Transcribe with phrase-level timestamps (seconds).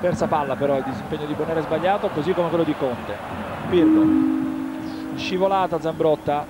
[0.00, 3.16] Terza palla però, il disimpegno di Bonera è sbagliato, così come quello di Conte.
[3.68, 4.06] Pirlo,
[5.16, 6.46] scivolata Zambrotta,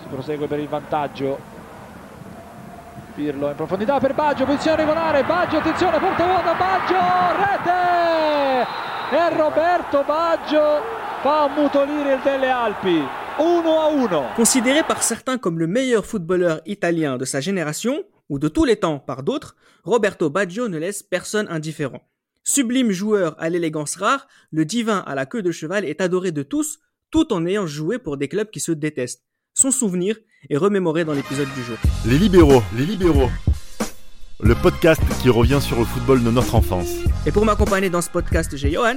[0.00, 1.38] si prosegue per il vantaggio.
[3.14, 6.96] Pirlo in profondità per Baggio, posizione regolare, Baggio, attenzione, porta vuota, Baggio,
[7.36, 8.66] rete!
[9.10, 10.82] E Roberto Baggio
[11.22, 13.02] fa ammutolire il delle Alpi.
[13.38, 14.34] 1 à 1.
[14.34, 18.76] Considéré par certains comme le meilleur footballeur italien de sa génération, ou de tous les
[18.76, 19.54] temps par d'autres,
[19.84, 22.02] Roberto Baggio ne laisse personne indifférent.
[22.44, 26.42] Sublime joueur à l'élégance rare, le divin à la queue de cheval est adoré de
[26.42, 26.78] tous,
[27.10, 29.24] tout en ayant joué pour des clubs qui se détestent.
[29.54, 30.16] Son souvenir
[30.48, 31.76] est remémoré dans l'épisode du jour.
[32.06, 33.30] Les libéraux, les libéraux.
[34.40, 36.90] Le podcast qui revient sur le football de notre enfance.
[37.26, 38.94] Et pour m'accompagner dans ce podcast, j'ai Johan.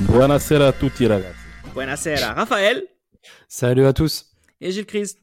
[0.00, 1.38] Buonasera a tutti ragazzi.
[1.72, 2.84] Buonasera, Raphaël.
[3.48, 4.26] Salut à tous.
[4.60, 5.18] Et Gilles Christ.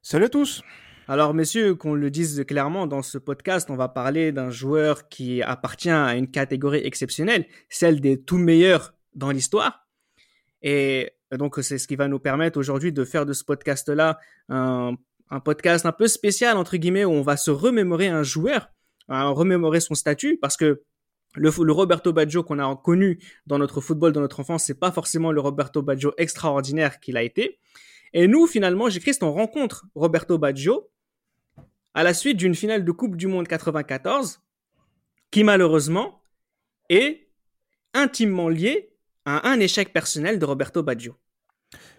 [0.00, 0.62] Salut à tous.
[1.08, 5.42] Alors, messieurs, qu'on le dise clairement, dans ce podcast, on va parler d'un joueur qui
[5.42, 9.88] appartient à une catégorie exceptionnelle, celle des tout meilleurs dans l'histoire.
[10.62, 14.96] Et donc, c'est ce qui va nous permettre aujourd'hui de faire de ce podcast-là un,
[15.44, 18.68] podcast un peu spécial, entre guillemets, où on va se remémorer un joueur,
[19.08, 20.82] remémorer son statut, parce que
[21.34, 25.32] le, Roberto Baggio qu'on a connu dans notre football, dans notre enfance, c'est pas forcément
[25.32, 27.58] le Roberto Baggio extraordinaire qu'il a été.
[28.12, 30.91] Et nous, finalement, j'ai Christ, on rencontre Roberto Baggio
[31.94, 34.40] à la suite d'une finale de Coupe du Monde 94
[35.30, 36.22] qui malheureusement
[36.88, 37.28] est
[37.94, 38.90] intimement liée
[39.24, 41.16] à un échec personnel de Roberto Baggio.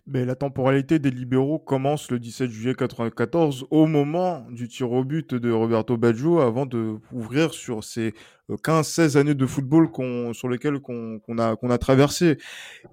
[0.06, 5.04] Mais la temporalité des libéraux commence le 17 juillet 94 au moment du tir au
[5.04, 8.14] but de Roberto Baggio avant de ouvrir sur ces
[8.50, 9.90] 15-16 années de football
[10.34, 12.38] sur lesquelles qu'on a, traversé.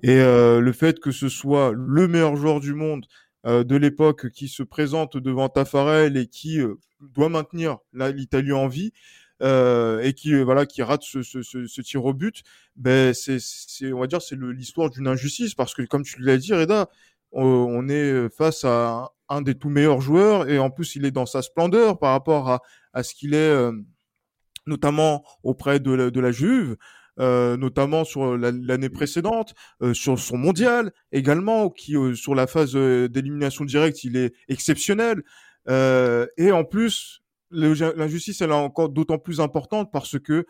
[0.02, 4.30] Et euh, le fait que ce soit le meilleur joueur du monde euh, de l'époque
[4.30, 8.92] qui se présente devant Tafarel et qui euh, doit maintenir l'Italie en vie,
[9.42, 12.42] euh, et qui voilà qui rate ce, ce, ce, tir au but,
[12.76, 13.38] ben c'est
[13.92, 16.90] on va dire c'est l'histoire d'une injustice parce que comme tu l'as dit Reda,
[17.32, 21.26] on, est face à un des tout meilleurs joueurs et en plus il est dans
[21.26, 22.60] sa splendeur par rapport à,
[22.92, 23.70] à ce qu'il est
[24.66, 26.76] notamment auprès de la, de la Juve.
[27.18, 32.74] Euh, notamment sur l'année précédente, euh, sur son mondial également, qui euh, sur la phase
[32.74, 35.22] d'élimination directe, il est exceptionnel.
[35.68, 40.46] et en plus, l'injustice, elle est encore d'autant plus importante parce que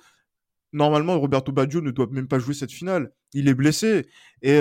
[0.73, 3.11] normalement, Roberto Baggio ne doit même pas jouer cette finale.
[3.35, 4.07] Il est blessé
[4.43, 4.61] et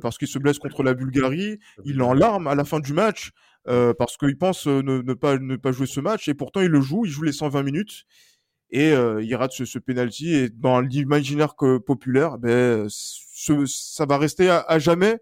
[0.00, 2.92] parce qu'il se blesse contre la Bulgarie, il est en larmes à la fin du
[2.92, 3.32] match.
[3.66, 7.04] parce qu'il pense ne, pas, ne pas jouer ce match et pourtant il le joue,
[7.04, 8.06] il joue les 120 minutes
[8.74, 14.50] et euh, il rate ce, ce penalty et dans l'imaginaire populaire ben ça va rester
[14.50, 15.18] à, jamais.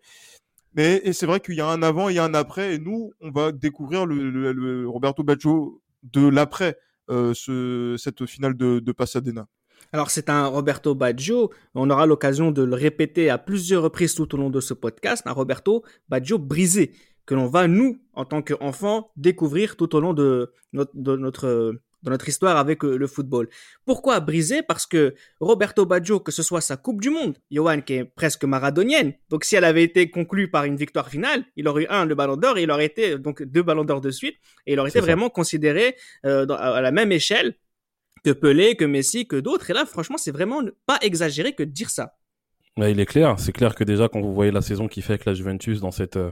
[0.74, 2.74] Mais c'est vrai qu'il y a un avant et un après.
[2.74, 6.78] Et nous on va découvrir le, Roberto Baggio de l'après
[7.10, 9.46] euh, ce, cette finale de, de Pasadena.
[9.92, 14.34] Alors c'est un Roberto Baggio, on aura l'occasion de le répéter à plusieurs reprises tout
[14.34, 16.92] au long de ce podcast, un Roberto Baggio brisé
[17.26, 22.28] que l'on va nous en tant qu'enfants découvrir tout au long de notre dans notre
[22.28, 23.48] histoire avec euh, le football.
[23.84, 24.62] Pourquoi briser?
[24.62, 28.44] Parce que Roberto Baggio, que ce soit sa Coupe du Monde, Johan qui est presque
[28.44, 32.04] maradonienne, donc si elle avait été conclue par une victoire finale, il aurait eu un
[32.04, 34.36] le Ballon d'Or et il aurait été donc deux Ballons d'Or de suite
[34.66, 35.96] et il aurait été vraiment considéré
[36.26, 37.54] euh, à la même échelle
[38.24, 39.70] que Pelé, que Messi, que d'autres.
[39.70, 42.14] Et là, franchement, c'est vraiment pas exagéré que de dire ça
[42.78, 45.26] il est clair, c'est clair que déjà quand vous voyez la saison qu'il fait avec
[45.26, 46.30] la Juventus dans cette euh,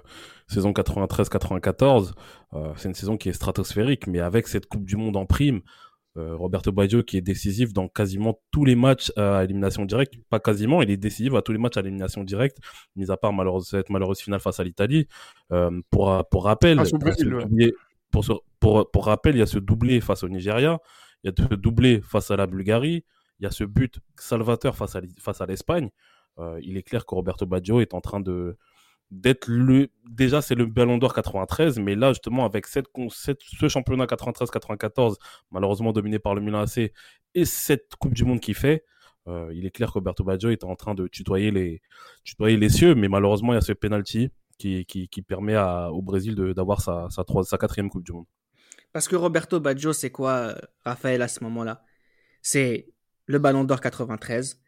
[0.49, 2.13] saison 93-94,
[2.55, 5.61] euh, c'est une saison qui est stratosphérique, mais avec cette Coupe du Monde en prime,
[6.17, 10.41] euh, Roberto Baggio qui est décisif dans quasiment tous les matchs à élimination directe, pas
[10.41, 12.57] quasiment, il est décisif à tous les matchs à élimination directe,
[12.97, 15.07] mis à part malheureuse, cette malheureuse finale face à l'Italie.
[15.91, 16.85] pour, pour rappel, ah,
[18.11, 18.25] pour,
[18.59, 20.79] pour, pour, rappel, il y a ce doublé face au Nigeria,
[21.23, 23.05] il y a ce doublé face à la Bulgarie,
[23.39, 25.91] il y a ce but salvateur face à, face à l'Espagne.
[26.41, 28.57] Euh, il est clair que Roberto Baggio est en train de
[29.11, 34.07] d'être le déjà c'est le Ballon d'Or 93 mais là justement avec cette, ce championnat
[34.07, 35.17] 93-94
[35.51, 36.93] malheureusement dominé par le Milan AC
[37.35, 38.85] et cette Coupe du monde qu'il fait
[39.27, 41.83] euh, il est clair que Roberto Baggio est en train de tutoyer les
[42.23, 46.35] tutoyer les cieux mais malheureusement il y a ce penalty qui, qui, permet au Brésil
[46.55, 48.27] d'avoir sa, sa, sa quatrième Coupe du Monde.
[48.93, 50.55] Parce que Roberto Baggio, c'est quoi,
[50.85, 51.83] Raphaël, à ce moment-là?
[52.43, 52.93] C'est
[53.27, 54.61] le Ballon d'Or 93,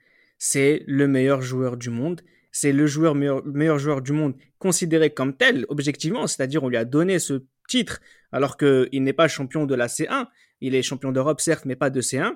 [0.45, 2.21] c'est le meilleur joueur du monde.
[2.51, 6.85] C'est le joueur meilleur, joueur du monde considéré comme tel, objectivement, c'est-à-dire on lui a
[6.85, 8.01] donné ce titre
[8.33, 10.27] alors qu'il n'est pas champion de la C1.
[10.61, 12.33] Il est champion d'Europe, certes, mais pas de C1.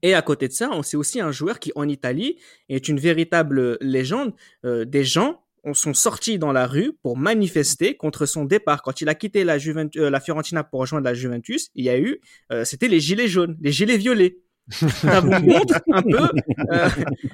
[0.00, 2.38] Et à côté de ça, on sait aussi un joueur qui, en Italie,
[2.70, 4.32] est une véritable légende.
[4.64, 5.44] Euh, des gens
[5.74, 8.80] sont sortis dans la rue pour manifester contre son départ.
[8.80, 11.98] Quand il a quitté la, euh, la Fiorentina pour rejoindre la Juventus, il y a
[11.98, 12.18] eu,
[12.50, 14.38] euh, c'était les gilets jaunes, les gilets violets.
[14.70, 16.28] ça vous montre un peu
[16.72, 16.88] euh,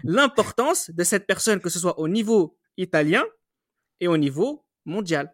[0.05, 3.25] l'importance de cette personne, que ce soit au niveau italien
[4.01, 5.33] et au niveau mondial.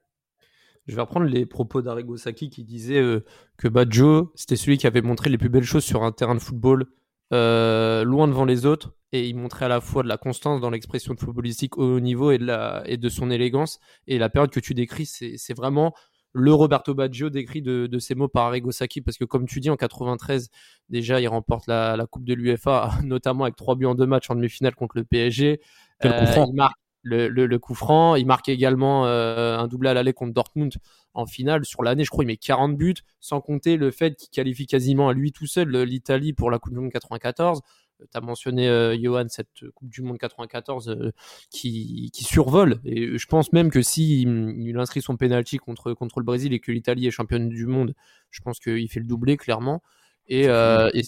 [0.87, 3.25] Je vais reprendre les propos d'Arrigo Sacchi qui disait euh,
[3.59, 6.41] que Baggio, c'était celui qui avait montré les plus belles choses sur un terrain de
[6.41, 6.87] football,
[7.35, 10.71] euh, loin devant les autres, et il montrait à la fois de la constance dans
[10.71, 13.81] l'expression de footballistique au haut niveau et de, la, et de son élégance.
[14.07, 15.95] Et la période que tu décris, c'est vraiment
[16.39, 19.71] le Roberto Baggio décrit de, ces mots par Arrigo Sacchi, parce que comme tu dis,
[19.71, 20.49] en 93,
[20.89, 24.35] déjà, il remporte la, Coupe de l'UFA, notamment avec trois buts en deux matchs en
[24.35, 25.61] demi-finale contre le PSG.
[26.05, 28.15] Euh, il marque le, coup franc.
[28.15, 30.73] Il marque également euh, un doublé à l'aller contre Dortmund
[31.15, 31.65] en finale.
[31.65, 35.09] Sur l'année, je crois, il met 40 buts, sans compter le fait qu'il qualifie quasiment
[35.09, 37.61] à lui tout seul l'Italie pour la Coupe du Monde 94.
[37.99, 41.13] Tu as mentionné, euh, Johan, cette Coupe du Monde 94 euh,
[41.51, 42.81] qui, survole.
[42.85, 46.53] Et je pense même que s'il si il inscrit son penalty contre, contre le Brésil
[46.53, 47.95] et que l'Italie est championne du monde,
[48.31, 49.83] je pense qu'il fait le doublé, clairement.
[50.27, 50.47] Et,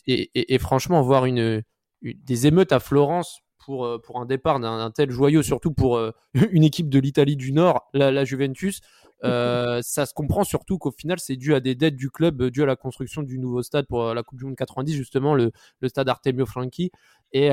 [0.06, 1.62] et, franchement, voir une,
[2.02, 6.10] des émeutes à Florence pour, euh, pour un départ d'un tel joyau, surtout pour euh,
[6.50, 8.80] une équipe de l'Italie du Nord, la, Juventus.
[9.22, 12.64] Euh, ça se comprend surtout qu'au final, c'est dû à des dettes du club, dû
[12.64, 15.88] à la construction du nouveau stade pour la Coupe du Monde 90, justement, le, le
[15.88, 16.90] stade Artemio Franchi.
[17.32, 17.50] Et,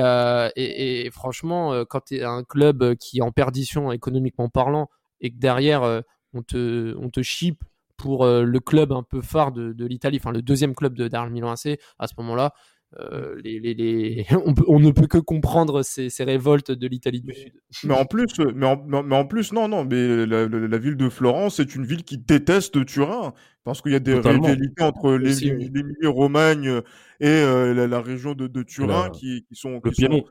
[0.56, 5.38] et, franchement, quand tu es un club qui est en perdition économiquement parlant et que
[5.38, 6.02] derrière,
[6.34, 7.62] on te, on te chip
[7.96, 11.30] pour le club un peu phare de, de l'Italie, enfin le deuxième club de derrière
[11.30, 12.54] Milan AC à ce moment-là,
[12.98, 14.26] euh, les, les, les...
[14.66, 17.52] On, ne peut que comprendre ces, ces révoltes de l'Italie du Sud.
[17.84, 21.60] Mais en plus, mais en, mais en plus, non, non, mais la, ville de Florence
[21.60, 26.80] est une ville qui déteste Turin parce qu'il y a des rivalités entre l'Émilie-Romagne
[27.20, 30.24] et euh, la, région de, de Turin qui, qui, sont, le Piémont.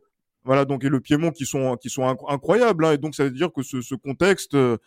[0.44, 2.86] voilà, donc et le Piémont qui sont qui sont incroyables.
[2.86, 4.78] Hein, et donc ça veut dire que ce, ce contexte, euh,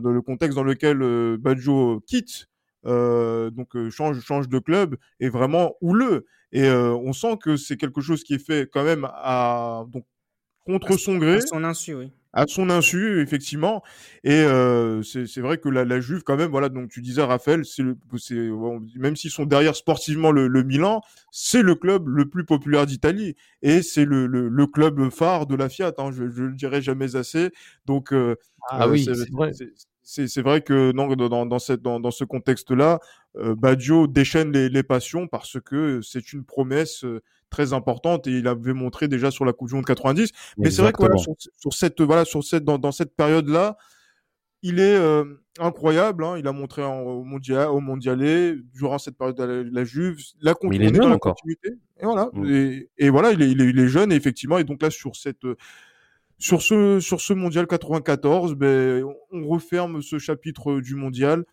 [0.00, 2.48] dans le contexte dans lequel euh, Baggio quitte
[2.86, 7.56] euh, donc euh, change change de club est vraiment houleux et euh, on sent que
[7.56, 10.04] c'est quelque chose qui est fait quand même à donc
[10.66, 11.36] contre son gré.
[11.36, 12.12] à son insu oui.
[12.32, 13.82] À son insu effectivement.
[14.22, 17.64] Et euh, c'est vrai que la, la Juve quand même voilà donc tu disais Raphaël
[17.64, 17.82] c'est
[18.18, 18.36] c'est
[18.96, 21.00] même s'ils sont derrière sportivement le, le Milan
[21.32, 23.34] c'est le club le plus populaire d'Italie.
[23.62, 26.82] Et c'est le, le, le, club phare de la Fiat hein, je, je le dirai
[26.82, 27.50] jamais assez.
[27.86, 28.14] Donc
[28.68, 29.50] ah oui c'est vrai
[30.10, 32.98] c'est vrai que non, dans, dans, cette, dans, dans ce contexte-là,
[33.36, 38.32] euh, Baggio déchaîne les, les, passions parce que c'est une promesse euh, très importante et
[38.32, 40.30] il avait montré déjà sur la Coupe du Monde 90.
[40.58, 43.76] Mais c'est vrai que voilà, sur, sur, cette voilà sur cette dans, dans cette période-là,
[44.62, 45.24] il est euh,
[45.60, 46.24] incroyable.
[46.24, 49.84] Hein, il a montré en, au mondial au mondialé durant cette période de la, la
[49.84, 51.70] Juve, la, continuité, dans la continuité.
[52.00, 52.30] Et voilà.
[52.32, 52.46] Mm.
[52.46, 54.58] Et, et, voilà, il est, il est, il est jeune et effectivement.
[54.58, 55.46] Et donc là sur cette
[56.40, 61.44] sur ce, sur ce mondial 94, ben, on referme ce chapitre du mondial.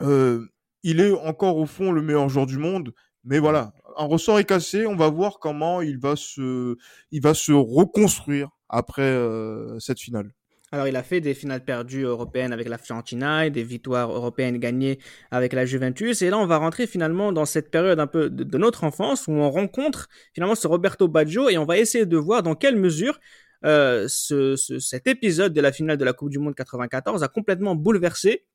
[0.00, 0.46] Euh,
[0.84, 2.94] il est encore au fond le meilleur joueur du monde,
[3.24, 4.86] mais voilà, un ressort est cassé.
[4.86, 6.76] On va voir comment il va se,
[7.10, 10.30] il va se reconstruire après euh, cette finale.
[10.72, 14.58] Alors, il a fait des finales perdues européennes avec la Fiorentina et des victoires européennes
[14.58, 15.00] gagnées
[15.32, 16.22] avec la Juventus.
[16.22, 19.26] Et là, on va rentrer finalement dans cette période un peu de, de notre enfance
[19.26, 22.76] où on rencontre finalement ce Roberto Baggio et on va essayer de voir dans quelle
[22.76, 23.18] mesure
[23.64, 27.74] euh, ce, cet épisode de la finale de la Coupe du Monde 94 a complètement
[27.74, 28.46] bouleversé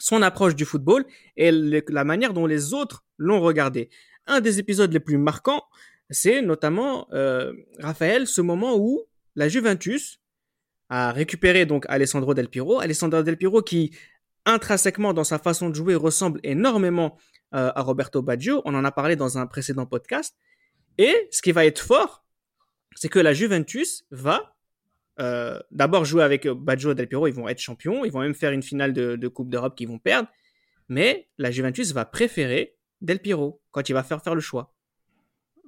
[0.00, 1.04] son approche du football
[1.36, 3.90] et la manière dont les autres l'ont regardé.
[4.26, 5.64] Un des épisodes les plus marquants,
[6.10, 9.02] c'est notamment euh, Raphaël, ce moment où
[9.34, 10.20] la Juventus
[10.88, 13.94] a récupéré donc Alessandro Del Piro, Alessandro Del Piro qui
[14.46, 17.18] intrinsèquement dans sa façon de jouer ressemble énormément
[17.54, 20.36] euh, à Roberto Baggio, on en a parlé dans un précédent podcast.
[20.96, 22.24] Et ce qui va être fort,
[23.00, 24.54] c'est que la Juventus va
[25.20, 28.20] euh, d'abord jouer avec euh, Baggio et Del Piero, ils vont être champions, ils vont
[28.20, 30.28] même faire une finale de, Coupe d'Europe qu'ils vont perdre,
[30.88, 34.74] mais la Juventus va préférer Del Piero quand il va faire faire le choix.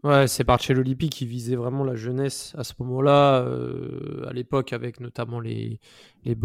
[0.03, 4.99] Ouais, c'est Barcellopi qui visait vraiment la jeunesse à ce moment-là, euh, à l'époque avec
[4.99, 5.79] notamment les,
[6.25, 6.37] les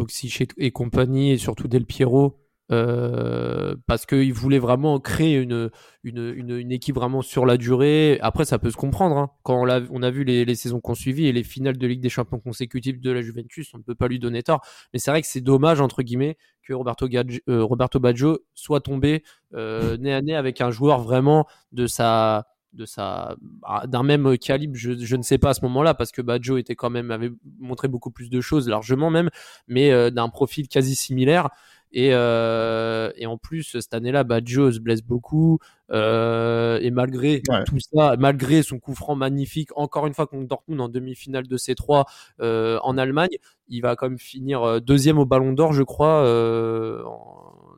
[0.58, 5.70] et compagnie, et surtout Del Piero, euh, parce qu'il voulait vraiment créer une,
[6.04, 8.18] une, une, équipe vraiment sur la durée.
[8.22, 9.18] Après, ça peut se comprendre.
[9.18, 9.30] Hein.
[9.44, 11.88] Quand on a, on a vu les, les saisons qu'on suivi et les finales de
[11.88, 14.62] Ligue des Champions consécutives de la Juventus, on ne peut pas lui donner tort.
[14.94, 19.24] Mais c'est vrai que c'est dommage, entre guillemets, que Roberto, euh, Roberto Baggio soit tombé
[19.54, 24.38] euh, nez à nez avec un joueur vraiment de sa de sa bah, d'un même
[24.38, 27.10] calibre je, je, ne sais pas à ce moment-là parce que Baggio était quand même
[27.10, 29.30] avait montré beaucoup plus de choses largement même
[29.68, 31.50] mais euh, d'un profil quasi similaire
[31.98, 35.60] et, euh, et en plus, cette année-là, Baggio se blesse beaucoup.
[35.92, 40.82] Euh, et malgré tout ça, malgré son coup franc magnifique, encore une fois contre Dortmund
[40.82, 42.04] en demi-finale de C3
[42.42, 43.38] euh, en Allemagne,
[43.70, 47.02] il va quand même finir deuxième au Ballon d'Or, je crois, euh,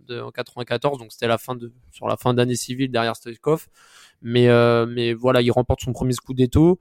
[0.08, 3.14] de, en 94, donc c'était la fin de, sur la fin d'année civile derrière.
[4.24, 6.80] Mais, euh, mais voilà, il remporte son premier Scudetto.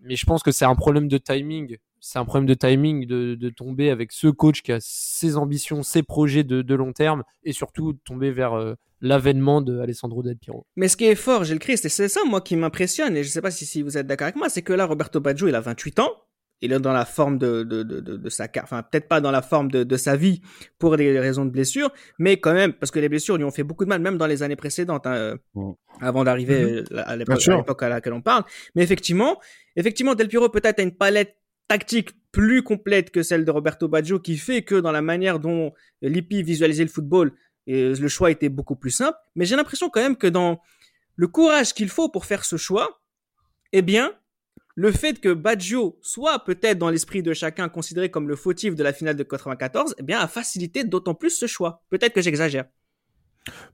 [0.00, 1.78] Mais je pense que c'est un problème de timing.
[2.08, 5.82] C'est un problème de timing de, de, tomber avec ce coach qui a ses ambitions,
[5.82, 10.22] ses projets de, de long terme et surtout de tomber vers euh, l'avènement de Alessandro
[10.22, 10.64] Del Piero.
[10.76, 13.28] Mais ce qui est fort, Gilles Christ, et c'est ça moi qui m'impressionne, et je
[13.28, 15.56] sais pas si, si vous êtes d'accord avec moi, c'est que là, Roberto Baggio, il
[15.56, 16.12] a 28 ans,
[16.60, 19.32] il est dans la forme de, de, de, de, sa carte, enfin peut-être pas dans
[19.32, 20.42] la forme de, de sa vie
[20.78, 23.64] pour des raisons de blessure, mais quand même, parce que les blessures lui ont fait
[23.64, 25.72] beaucoup de mal, même dans les années précédentes, hein, mm.
[26.00, 27.02] avant d'arriver mm-hmm.
[27.04, 28.44] à l'époque à laquelle on parle.
[28.76, 29.40] Mais effectivement,
[29.74, 31.36] effectivement, Del Piero peut-être a une palette
[31.68, 35.72] tactique plus complète que celle de Roberto Baggio, qui fait que dans la manière dont
[36.02, 37.32] Lippi visualisait le football,
[37.66, 39.18] le choix était beaucoup plus simple.
[39.34, 40.60] Mais j'ai l'impression quand même que dans
[41.16, 43.00] le courage qu'il faut pour faire ce choix,
[43.72, 44.12] eh bien,
[44.74, 48.82] le fait que Baggio soit peut-être dans l'esprit de chacun considéré comme le fautif de
[48.82, 51.82] la finale de 94, eh bien, a facilité d'autant plus ce choix.
[51.88, 52.66] Peut-être que j'exagère.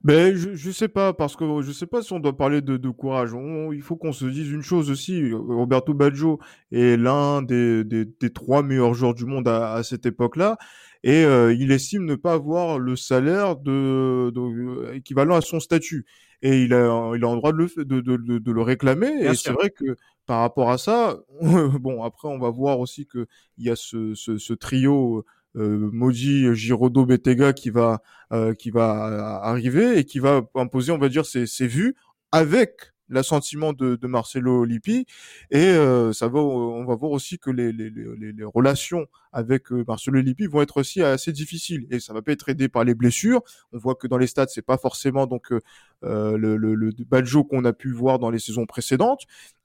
[0.03, 2.77] Ben, je, je sais pas, parce que je sais pas si on doit parler de,
[2.77, 3.31] de courage.
[3.73, 5.31] il faut qu'on se dise une chose aussi.
[5.33, 6.39] Roberto Baggio
[6.71, 10.57] est l'un des, des, des, trois meilleurs joueurs du monde à, à cette époque-là.
[11.03, 16.05] Et euh, il estime ne pas avoir le salaire de, de, équivalent à son statut.
[16.41, 19.11] Et il a, il a le droit de le, de, de, de le réclamer.
[19.25, 23.27] et c'est vrai que par rapport à ça, bon, après, on va voir aussi que
[23.57, 25.25] il y a ce, ce, ce trio
[25.55, 30.97] euh, maudit Girodo Betega qui va euh, qui va arriver et qui va imposer, on
[30.97, 31.95] va dire, ses, ses vues
[32.31, 35.05] avec l'assentiment de, de, Marcelo Lippi.
[35.51, 39.71] Et euh, ça va on va voir aussi que les, les, les, les relations avec
[39.71, 41.85] euh, Marcelo Lippi vont être aussi assez difficiles.
[41.91, 43.41] Et ça va pas être aidé par les blessures.
[43.71, 47.43] On voit que dans les stats c'est pas forcément donc euh, le, le, le Badjo
[47.43, 49.21] qu'on a pu voir dans les saisons précédentes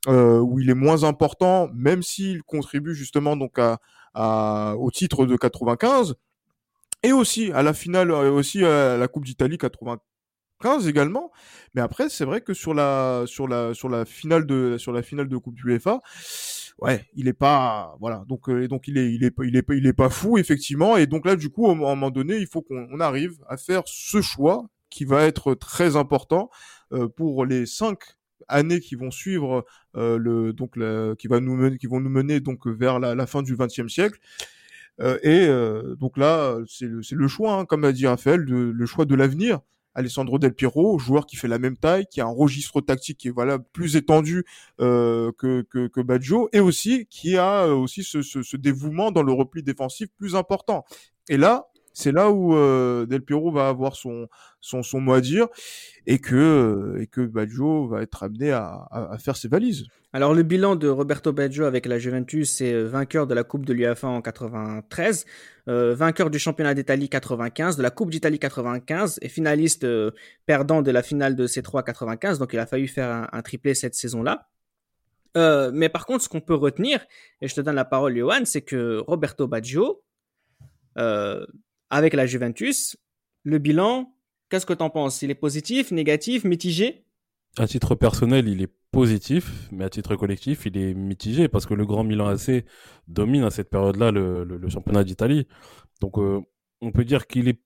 [0.06, 3.78] où il est moins important même s'il contribue justement donc à,
[4.18, 6.16] à, au titre de 95
[7.02, 9.98] et aussi à la finale aussi à la Coupe d'Italie 95
[10.60, 11.30] 15 également.
[11.74, 15.02] Mais après, c'est vrai que sur la, sur la, sur la finale de, sur la
[15.02, 16.00] finale de Coupe du UEFA,
[16.78, 18.24] ouais, il est pas, voilà.
[18.28, 20.96] Donc, euh, donc il est, il est, il est, il est pas fou effectivement.
[20.96, 23.82] Et donc là, du coup, à un moment donné, il faut qu'on arrive à faire
[23.86, 26.50] ce choix qui va être très important
[26.92, 27.98] euh, pour les cinq
[28.46, 29.64] années qui vont suivre
[29.96, 30.74] euh, le donc
[31.18, 33.88] qui va nous mener, qui vont nous mener donc vers la, la fin du XXe
[33.88, 34.18] siècle.
[35.00, 38.86] Euh, et euh, donc là, c'est le, le choix, hein, comme a dit Raphaël, le
[38.86, 39.60] choix de l'avenir.
[39.98, 43.28] Alessandro Del Piero, joueur qui fait la même taille, qui a un registre tactique qui
[43.28, 44.44] est voilà plus étendu
[44.80, 49.24] euh, que, que, que Baggio, et aussi qui a aussi ce, ce, ce, dévouement dans
[49.24, 50.84] le repli défensif plus important.
[51.28, 51.66] Et là,
[51.98, 54.28] c'est là où euh, Del Piero va avoir son,
[54.60, 55.48] son, son mot à dire
[56.06, 59.86] et que, euh, et que Baggio va être amené à, à, faire ses valises.
[60.12, 63.66] Alors le bilan de Roberto Baggio avec la Juventus, c'est euh, vainqueur de la Coupe
[63.66, 65.26] de l'UEFA en 93,
[65.68, 69.84] euh, vainqueur du championnat d'Italie 95, de la Coupe d'Italie 95 et finaliste
[70.46, 72.38] perdant de la finale de C3 95.
[72.38, 74.48] Donc il a fallu faire un, triplé cette saison-là.
[75.34, 77.04] Mais par contre, ce qu'on peut retenir,
[77.40, 80.02] et je te donne la parole, Johan, c'est que Roberto Baggio,
[81.90, 82.96] avec la Juventus.
[83.44, 84.14] Le bilan,
[84.50, 85.22] qu'est-ce que tu en penses?
[85.22, 87.04] Il est positif, négatif, mitigé?
[87.56, 91.74] À titre personnel, il est positif, mais à titre collectif, il est mitigé parce que
[91.74, 92.64] le Grand Milan AC
[93.06, 95.46] domine à cette période-là le, championnat d'Italie.
[96.00, 96.40] Donc, euh,
[96.80, 97.60] on peut dire qu'il est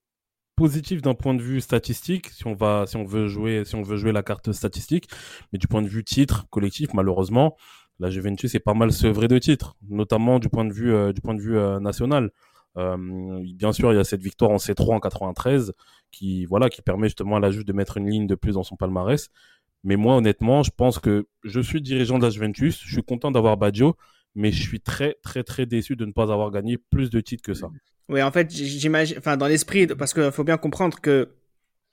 [0.56, 3.82] positif d'un point de vue statistique, si on va, si on veut jouer, si on
[3.82, 5.08] veut jouer la carte statistique,
[5.52, 7.56] mais du point de vue titre collectif, malheureusement,
[7.98, 11.20] la Juventus est pas mal sevrée de titres, notamment du point de vue, euh, du
[11.20, 12.30] point de vue euh, national.
[12.78, 12.96] Euh,
[13.54, 15.72] bien sûr, il y a cette victoire en C3 en 93
[16.10, 18.62] qui, voilà, qui permet justement à la Juve de mettre une ligne de plus dans
[18.62, 19.28] son palmarès.
[19.84, 22.80] Mais moi, honnêtement, je pense que je suis dirigeant de la Juventus.
[22.84, 23.96] Je suis content d'avoir Baggio,
[24.34, 27.42] mais je suis très, très, très déçu de ne pas avoir gagné plus de titres
[27.42, 27.68] que ça.
[28.08, 31.30] Oui, en fait, j'imagine, enfin, dans l'esprit, parce qu'il faut bien comprendre que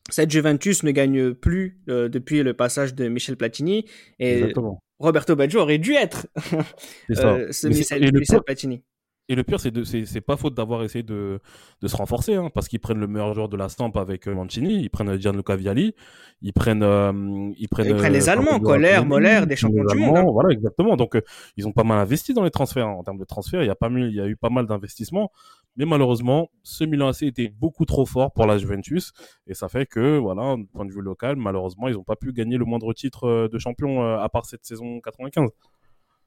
[0.10, 3.86] cette Juventus ne gagne plus euh, depuis le passage de Michel Platini
[4.20, 4.82] et Exactement.
[5.00, 6.28] Roberto Baggio aurait dû être
[7.12, 8.84] euh, ce Michel, Michel Platini.
[9.30, 11.40] Et le pire, c'est c'est pas faute d'avoir essayé de,
[11.82, 14.34] de se renforcer, hein, parce qu'ils prennent le meilleur joueur de la stampe avec euh,
[14.34, 15.94] Mancini, ils prennent Gianluca Vialli,
[16.42, 17.12] ils prennent, euh,
[17.58, 20.18] ils prennent, ils prennent les euh, Allemands, Kohler, Moller, des champions du monde.
[20.18, 20.26] Hein.
[20.32, 20.96] Voilà, exactement.
[20.96, 21.22] Donc, euh,
[21.58, 22.88] ils ont pas mal investi dans les transferts.
[22.88, 22.96] Hein.
[22.98, 25.32] En termes de transferts, il y a pas il y a eu pas mal d'investissements.
[25.76, 29.14] Mais malheureusement, ce Milan AC était beaucoup trop fort pour la Juventus.
[29.48, 32.34] Et ça fait que, voilà, du point de vue local, malheureusement, ils ont pas pu
[32.34, 35.50] gagner le moindre titre de champion à part cette saison 95.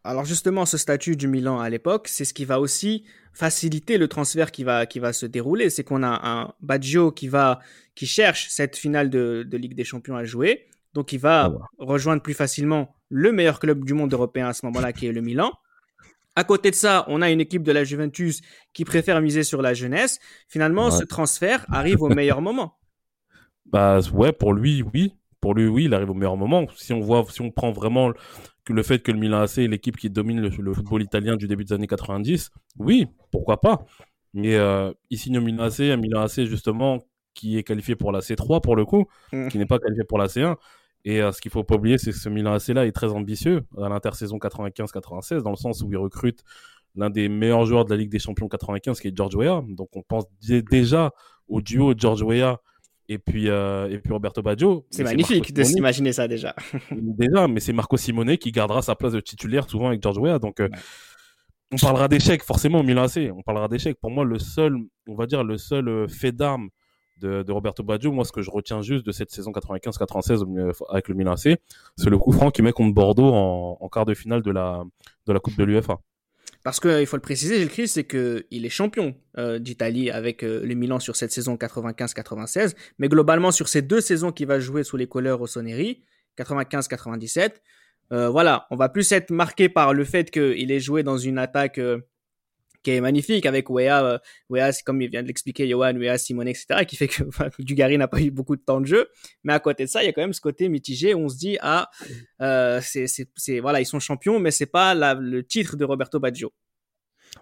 [0.05, 4.09] Alors justement, ce statut du Milan à l'époque, c'est ce qui va aussi faciliter le
[4.09, 5.71] transfert qui va qui va se dérouler.
[5.71, 7.61] C'est qu'on a un Baggio qui va
[7.95, 11.67] qui cherche cette finale de, de Ligue des Champions à jouer, donc il va ah
[11.79, 15.21] rejoindre plus facilement le meilleur club du monde européen à ce moment-là, qui est le
[15.21, 15.53] Milan.
[16.35, 18.41] À côté de ça, on a une équipe de la Juventus
[18.73, 20.19] qui préfère miser sur la jeunesse.
[20.49, 20.91] Finalement, ouais.
[20.99, 22.79] ce transfert arrive au meilleur moment.
[23.67, 25.15] Bah ouais, pour lui, oui.
[25.41, 26.67] Pour lui, oui, il arrive au meilleur moment.
[26.77, 28.13] Si on voit, si on prend vraiment
[28.65, 31.37] que le fait que le Milan AC est l'équipe qui domine le, le, football italien
[31.37, 33.85] du début des années 90, oui, pourquoi pas.
[34.35, 36.99] Mais euh, il signe au Milan AC, un Milan AC justement
[37.35, 39.49] qui est qualifié pour la C3 pour le coup, Mm.
[39.49, 40.57] qui n'est pas qualifié pour la C1.
[41.05, 43.09] Et euh, ce qu'il faut pas oublier, c'est que ce Milan AC là est très
[43.11, 46.45] ambitieux à l'intersaison 95-96, dans le sens où il recrute
[46.95, 49.63] l'un des meilleurs joueurs de la Ligue des Champions 95, qui est George Weah.
[49.69, 51.11] Donc on pense dé- déjà
[51.49, 52.61] au duo George Weah
[53.09, 54.87] et puis euh, et puis Roberto Baggio.
[54.91, 56.55] C'est magnifique de s'imaginer ça déjà.
[56.91, 60.39] déjà, mais c'est Marco Simone qui gardera sa place de titulaire souvent avec George Weah.
[60.39, 60.69] Donc, euh,
[61.73, 63.31] on parlera d'échec forcément au Milan AC.
[63.35, 63.97] On parlera d'échec.
[64.01, 64.77] Pour moi, le seul,
[65.09, 66.69] on va dire, le seul euh, fait d'armes
[67.19, 70.47] de, de Roberto Baggio, moi, ce que je retiens juste de cette saison 95-96 au
[70.47, 71.57] Mi- avec le Milan AC,
[71.97, 74.83] c'est le coup franc qu'il met contre Bordeaux en, en quart de finale de la,
[75.27, 75.99] de la Coupe de l'UEFA.
[76.65, 80.11] Parce que il faut le préciser, Gilles Christ, c'est que il est champion euh, d'Italie
[80.11, 84.47] avec euh, le Milan sur cette saison 95-96, mais globalement sur ces deux saisons qu'il
[84.47, 86.03] va jouer sous les couleurs rossoneri,
[86.39, 87.55] 95-97,
[88.13, 91.39] euh, voilà, on va plus être marqué par le fait qu'il ait joué dans une
[91.39, 92.01] attaque euh,
[92.83, 94.19] qui est magnifique avec Wea, euh,
[94.51, 97.99] Wea, comme il vient de l'expliquer Johan, Wea, Simone, etc., qui fait que enfin, Dugarry
[97.99, 99.09] n'a pas eu beaucoup de temps de jeu.
[99.45, 101.29] Mais à côté de ça, il y a quand même ce côté mitigé où on
[101.29, 101.89] se dit ah,
[102.41, 105.85] euh, c'est, c'est, c'est, voilà, ils sont champions, mais c'est pas la- le titre de
[105.85, 106.53] Roberto Baggio.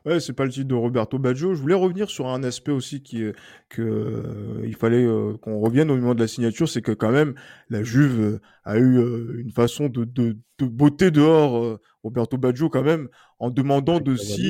[0.06, 1.54] Ouais, c'est pas le titre de Roberto Baggio.
[1.54, 3.35] Je voulais revenir sur un aspect aussi qui est-
[3.68, 7.11] que euh, il fallait euh, qu'on revienne au moment de la signature, c'est que quand
[7.11, 7.35] même
[7.68, 8.97] la Juve euh, a eu
[9.40, 14.47] une façon de, de, de botter dehors Roberto Baggio quand même en demandant de si,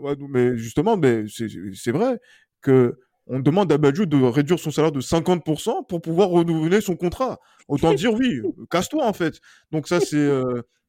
[0.00, 2.18] ouais, mais justement, mais c'est c'est vrai
[2.62, 6.96] que on demande à Baggio de réduire son salaire de 50% pour pouvoir renouveler son
[6.96, 7.38] contrat.
[7.68, 9.40] Autant dire oui, casse-toi en fait.
[9.70, 10.28] Donc ça c'est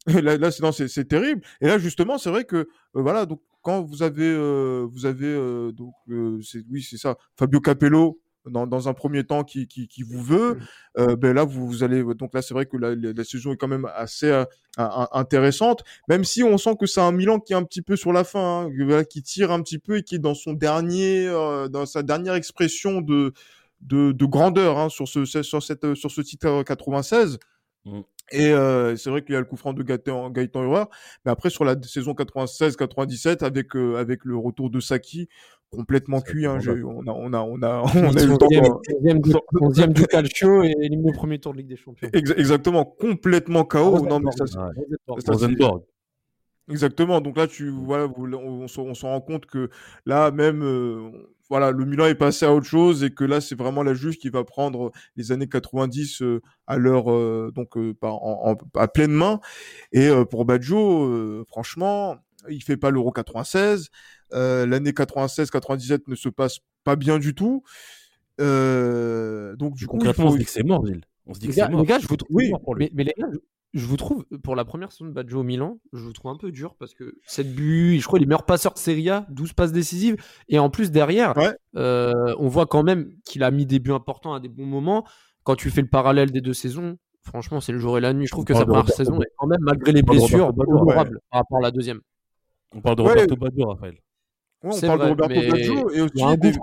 [0.08, 1.42] là, là c'est terrible.
[1.62, 5.28] Et là justement, c'est vrai que euh, voilà, donc quand vous avez euh, vous avez
[5.28, 10.02] euh, donc oui, c'est ça, Fabio Capello dans, dans un premier temps qui, qui, qui
[10.02, 10.58] vous veut,
[10.98, 13.54] euh, ben là vous, vous allez donc là c'est vrai que la, la, la saison
[13.54, 14.44] est quand même assez
[14.78, 18.12] intéressante, même si on sent que c'est un Milan qui est un petit peu sur
[18.12, 21.28] la fin, hein, qui tire un petit peu et qui est dans son dernier
[21.70, 23.34] dans sa dernière expression de
[23.82, 27.38] de, de grandeur hein, sur ce sur cette sur ce titre 96.
[27.86, 28.02] Mm.
[28.32, 30.90] Et euh, c'est vrai qu'il y a le coup franc de Gaëtan, Gaëtan Hureur,
[31.26, 35.28] mais après sur la saison 96-97 avec euh, avec le retour de Saki
[35.70, 38.48] complètement cuit, hein, on a on a on a on a eu le temps.
[38.48, 42.10] 11e du, 11e du Calcio et éliminé au premier tour de Ligue des Champions.
[42.14, 43.92] Ex- exactement, complètement KO.
[43.92, 44.10] Rosenborg.
[44.10, 45.84] Non mais ça, Rosenborg.
[46.72, 47.22] Exactement.
[47.22, 49.70] Donc là, tu voilà, vous- on, on se on se rend compte que
[50.06, 51.10] là, même euh,
[51.50, 54.16] voilà, le Milan est passé à autre chose et que là, c'est vraiment la Juve
[54.18, 58.80] qui va prendre les années 90 euh, à leur euh, donc euh, par- en- en-
[58.80, 59.40] à pleine main.
[59.92, 62.16] Et euh, pour Baggio, euh, franchement,
[62.50, 63.90] il fait pas l'Euro 96.
[64.34, 67.64] Euh, L'année 96-97 ne se passe pas bien du tout.
[68.40, 71.04] Euh, donc du coup, Concrètement, on faut- dit que c'est mort, Gilles.
[71.32, 71.82] On se dit Les que c'est mort.
[71.82, 72.52] les gars, je vous trouve, Oui.
[72.64, 72.86] pour lui.
[72.86, 73.38] mais, mais les gars, je,
[73.74, 76.36] je vous trouve, pour la première saison de Baggio au Milan, je vous trouve un
[76.38, 79.54] peu dur parce que 7 buts, je crois, les meilleurs passeurs de Serie A, 12
[79.54, 80.18] passes décisives.
[80.50, 81.56] Et en plus, derrière, Ouais.
[81.78, 85.06] euh, on voit quand même qu'il a mis des buts importants à des bons moments.
[85.44, 88.28] Quand tu fais le parallèle des deux saisons, franchement, c'est le jour et la nuit.
[88.28, 91.40] Je trouve que sa première Roberto saison est quand même, malgré les blessures, honorable par
[91.42, 92.02] rapport à la deuxième.
[92.76, 93.10] On parle de Ouais.
[93.10, 93.94] Roberto Baggio, Raphaël.
[94.64, 96.54] Ouais, on C'est parle vrai, de Roberto Baggio et aussi des-.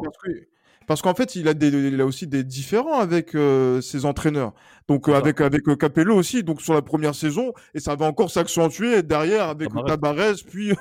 [0.88, 3.80] Parce que- parce qu'en fait, il a des, il a aussi des différents avec euh,
[3.80, 4.52] ses entraîneurs.
[4.88, 6.42] Donc euh, avec avec euh, Capello aussi.
[6.42, 9.86] Donc sur la première saison et ça va encore s'accentuer derrière avec Tabarez.
[9.90, 10.72] Tabarez puis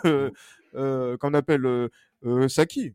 [0.75, 1.89] euh, qu'on appelle
[2.47, 2.93] Saki.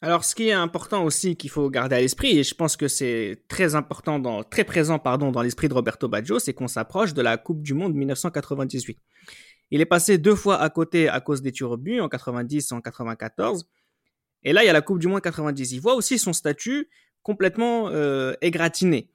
[0.00, 2.88] Alors, ce qui est important aussi qu'il faut garder à l'esprit, et je pense que
[2.88, 7.14] c'est très important, dans, très présent pardon, dans l'esprit de Roberto Baggio, c'est qu'on s'approche
[7.14, 8.98] de la Coupe du Monde 1998.
[9.70, 12.70] Il est passé deux fois à côté à cause des tirs au but, en 90
[12.70, 13.66] et en 94.
[14.44, 15.72] Et là, il y a la Coupe du Monde 90.
[15.72, 16.88] Il voit aussi son statut
[17.22, 19.10] complètement euh, égratigné.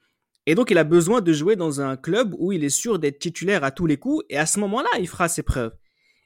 [0.46, 3.18] Et donc, il a besoin de jouer dans un club où il est sûr d'être
[3.18, 4.24] titulaire à tous les coups.
[4.30, 5.72] Et à ce moment-là, il fera ses preuves.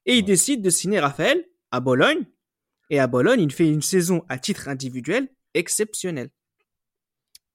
[0.06, 2.24] Et il décide de signer Raphaël à Bologne.
[2.90, 6.30] Et à Bologne, il fait une saison à titre individuel exceptionnelle.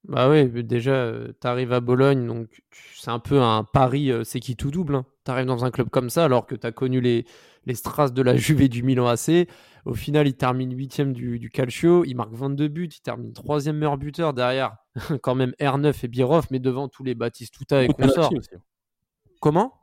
[0.05, 2.61] Bah oui, déjà, tu arrives à Bologne, donc tu-
[2.95, 5.03] c'est un peu un pari, euh, c'est qui tout double.
[5.29, 7.23] Tu arrives dans un club comme ça, alors que tu as connu les,
[7.67, 9.47] les strass de la Juve et du Milan AC.
[9.85, 13.71] Au final, il termine 8 du, du Calcio, il marque 22 buts, il termine 3
[13.71, 14.77] meilleur buteur derrière,
[15.21, 18.31] quand même R9 et Birov, mais devant tous les Batistuta et consorts.
[19.39, 19.75] Comment?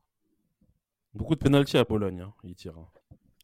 [1.15, 2.75] Beaucoup de penalty à Pologne, hein, il tire.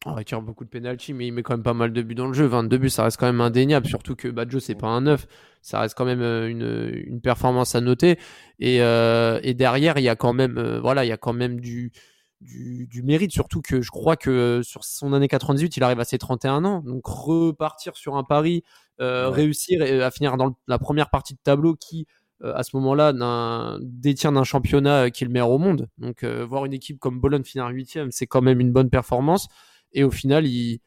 [0.05, 2.13] Oh, il tire beaucoup de penalty, mais il met quand même pas mal de buts
[2.15, 2.45] dans le jeu.
[2.45, 3.87] 22 buts, ça reste quand même indéniable.
[3.87, 5.27] Surtout que Baggio, c'est pas un 9.
[5.61, 8.19] Ça reste quand même euh, une, une performance à noter.
[8.59, 11.31] Et, euh, et derrière, il y a quand même, euh, voilà, il y a quand
[11.31, 11.93] même du,
[12.41, 13.31] du, du mérite.
[13.31, 16.81] Surtout que je crois que sur son année 98, il arrive à ses 31 ans.
[16.85, 18.63] Donc repartir sur un pari,
[18.99, 19.35] euh, Ouais.
[19.37, 22.07] réussir à finir dans le- la première partie de tableau qui
[22.43, 25.87] à ce moment-là, d'un- détient d'un championnat qui est le meilleur au monde.
[25.97, 29.47] Donc, euh, voir une équipe comme Bologne finir huitième, c'est quand même une bonne performance.
[29.93, 30.79] Et au final, il,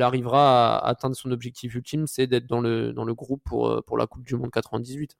[0.00, 4.06] arrivera à atteindre son objectif ultime, c'est d'être dans le, groupe pour, euh, pour la
[4.06, 5.16] Coupe du Monde 98.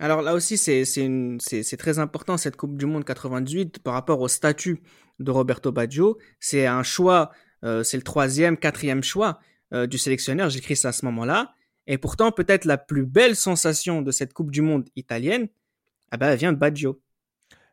[0.00, 4.82] Alors là aussi, c'est très important cette Coupe du Monde 98 par rapport au statut
[5.20, 6.18] de Roberto Baggio.
[6.40, 7.30] C'est un choix,
[7.64, 9.38] euh, c'est le troisième, quatrième choix
[9.72, 11.54] euh, du sélectionneur, j'écris ça à ce moment-là.
[11.86, 15.48] Et pourtant, peut-être la plus belle sensation de cette Coupe du Monde italienne,
[16.10, 17.00] ah ben, elle vient de Baggio.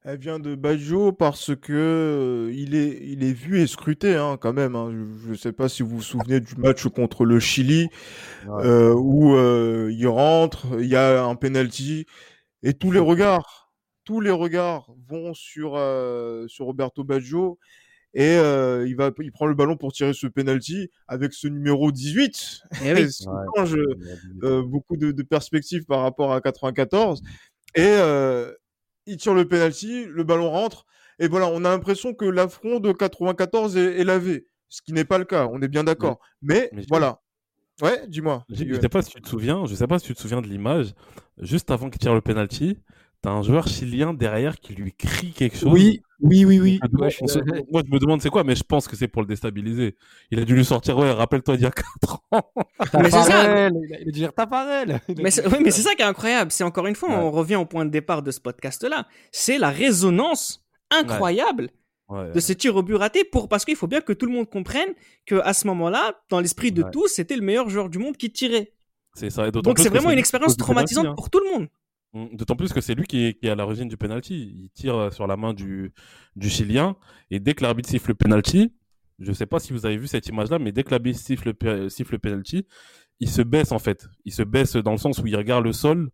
[0.04, 4.38] Elle vient de Baggio parce que euh, il est, il est vu et scruté hein,
[4.42, 4.76] quand même.
[4.76, 4.90] hein.
[5.24, 7.88] Je ne sais pas si vous vous souvenez du match contre le Chili
[8.48, 8.66] Ouais.
[8.66, 12.08] euh, où euh, il rentre, il y a un penalty
[12.64, 13.72] et tous les regards,
[14.04, 17.60] tous les regards vont sur euh, sur Roberto Baggio
[18.16, 21.92] et euh, il va, il prend le ballon pour tirer ce penalty avec ce numéro
[21.92, 22.62] 18.
[22.84, 23.08] Eh oui.
[23.56, 23.78] Change
[24.44, 27.22] euh, beaucoup de, de perspectives par rapport à 94.
[27.76, 28.52] Et euh,
[29.12, 30.86] il tire le penalty, le ballon rentre.
[31.20, 34.48] Et voilà, on a l'impression que l'affront de 94 est, est lavé.
[34.70, 36.20] Ce qui n'est pas le cas, on est bien d'accord.
[36.42, 37.22] Mais, voilà.
[37.82, 38.46] Ouais, dis-moi.
[38.50, 40.22] Je Dis- je sais pas si tu te souviens, je sais pas si tu te
[40.22, 40.94] souviens de l'image.
[41.40, 42.78] Juste avant qu'il tire le penalty,
[43.22, 45.72] t'as un joueur chilien derrière qui lui crie quelque chose.
[45.72, 46.02] oui,
[46.46, 46.80] oui, oui.
[47.22, 47.40] On se-
[47.72, 49.96] moi, je me demande c'est quoi, mais je pense que c'est pour le déstabiliser.
[50.32, 52.52] Il a dû lui sortir, ouais, rappelle-toi d'il y a 4 ans.
[52.96, 53.24] Mais c'est ça.
[53.24, 54.32] Taparel, Il a dû dire
[55.24, 56.52] Mais c'est oui, mais c'est ça qui est incroyable.
[56.52, 57.16] C'est encore une fois, Ouais.
[57.16, 59.08] on revient au point de départ de ce podcast-là.
[59.32, 61.70] C'est la résonance incroyable
[62.10, 62.32] Ouais.
[62.34, 64.50] de ce tir au but raté pour parce qu'il faut bien que tout le monde
[64.50, 64.90] comprenne
[65.26, 66.92] que à ce moment-là, dans l'esprit de Ouais.
[66.92, 68.74] tous, c'était le meilleur joueur du monde qui tirait.
[69.14, 69.48] C'est ça.
[69.48, 71.14] et Donc c'est vraiment une expérience traumatisante hein.
[71.16, 71.68] pour tout le monde.
[72.14, 74.54] Mm, D'autant plus que c'est lui qui est, qui est à l'origine du penalty.
[74.64, 75.94] Il tire euh, sur la main du,
[76.36, 76.96] du Chilien
[77.30, 78.74] et dès que l'arbitre siffle le penalty,
[79.20, 81.54] je sais pas si vous avez vu cette image-là, mais dès que l'arbitre siffle,
[81.90, 82.66] siffle le penalty,
[83.20, 84.08] il se baisse en fait.
[84.26, 86.10] Il se baisse dans le sens où il regarde le sol.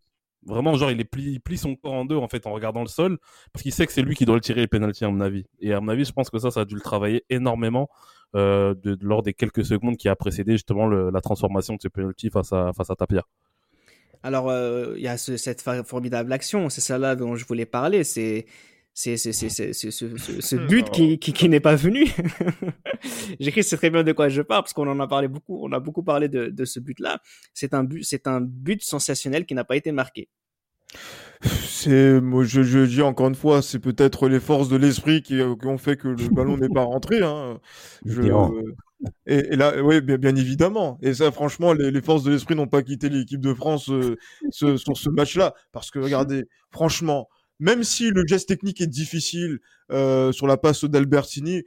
[0.46, 2.82] Vraiment, genre, il, est plie, il plie son corps en deux en fait en regardant
[2.82, 3.18] le sol
[3.52, 5.46] parce qu'il sait que c'est lui qui doit le tirer le penalty à mon avis.
[5.60, 7.90] Et à mon avis, je pense que ça, ça a dû le travailler énormément
[8.36, 11.82] euh, de, de- lors des quelques secondes qui a précédé justement le- la transformation de
[11.82, 13.24] ce penalty face à face à Tapia.
[14.28, 17.66] Alors euh, il y a ce- cette formidable action, c'est ça là dont je voulais
[17.66, 18.04] parler.
[18.04, 18.46] C'est
[18.94, 22.06] ce, but qui, qui, qui n'est pas venu.
[23.40, 25.63] J'écris c'est très bien de quoi je parle parce qu'on en a parlé beaucoup.
[25.63, 27.22] On a beaucoup parlé de, de ce but là.
[27.54, 30.28] C'est un but c'est un but sensationnel qui n'a pas été marqué.
[31.78, 35.40] C'est, moi, je, je dis encore une fois, c'est peut-être les forces de l'esprit qui,
[35.40, 37.22] euh, qui ont fait que le ballon n'est pas rentré.
[37.22, 37.60] Hein.
[38.06, 38.52] Je, Évidemment.
[39.28, 40.98] et, et là, oui, bien, bien évidemment.
[41.02, 44.16] Et ça, franchement, les, les forces de l'esprit n'ont pas quitté l'équipe de France euh,
[44.50, 45.54] ce- sur ce match-là.
[45.72, 47.28] Parce que, regardez, franchement,
[47.60, 49.60] même si le geste technique est difficile
[49.92, 51.63] euh, sur la passe d'Albertini,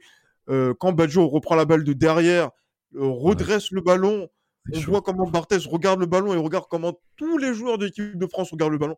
[0.49, 2.49] euh, quand Baggio reprend la balle de derrière,
[2.95, 4.27] euh, redresse le ballon,
[4.73, 4.91] on chaud.
[4.91, 8.27] voit comment Barthez regarde le ballon et regarde comment tous les joueurs de l'équipe de
[8.27, 8.95] France regardent le ballon.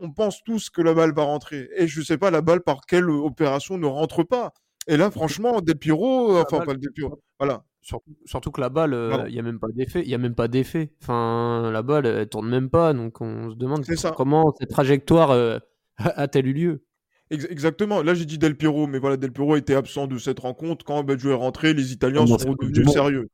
[0.00, 1.68] On pense tous que la balle va rentrer.
[1.76, 4.52] Et je sais pas la balle par quelle opération ne rentre pas.
[4.86, 7.64] Et là, franchement, Del Piro, euh, enfin balle- pas Del Piro, voilà.
[7.80, 10.00] Surtout, surtout que la balle, euh, il y a même pas d'effet.
[10.02, 10.92] Il y a même pas d'effet.
[11.02, 12.94] Enfin, la balle, elle tourne même pas.
[12.94, 14.12] Donc on se demande ça.
[14.16, 15.58] comment cette trajectoire euh,
[15.98, 16.84] a-t-elle eu lieu?
[17.30, 18.02] Ex- exactement.
[18.02, 20.84] Là, j'ai dit Del Piro, mais voilà, Del Piro était absent de cette rencontre.
[20.84, 22.94] Quand Baggio est rentré, les Italiens sont redevenus Monde.
[22.94, 23.28] sérieux.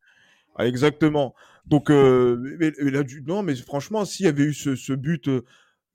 [0.57, 1.35] Ah, exactement.
[1.66, 4.92] Donc, euh, mais, mais là, du- non, mais franchement, s'il y avait eu ce, ce
[4.92, 5.42] but, euh,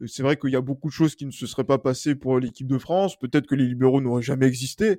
[0.06, 2.40] c'est vrai qu'il y a beaucoup de choses qui ne se seraient pas passées pour
[2.40, 3.18] l'équipe de France.
[3.18, 4.98] Peut-être que les libéraux n'auraient jamais existé.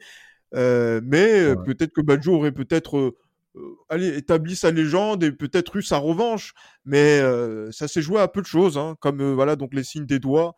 [0.55, 1.65] Euh, mais euh, Ouais.
[1.65, 3.17] peut-être que Baggio aurait peut-être euh,
[3.57, 6.53] euh, allez, établi sa légende et peut-être eu sa revanche.
[6.85, 10.07] Mais euh, ça s'est joué à peu de choses, hein, comme voilà donc les signes
[10.07, 10.55] des doigts.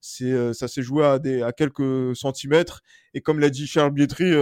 [0.00, 2.82] C'est ça s'est joué à des à quelques centimètres.
[3.14, 4.32] Et comme l'a dit Charles Bietri,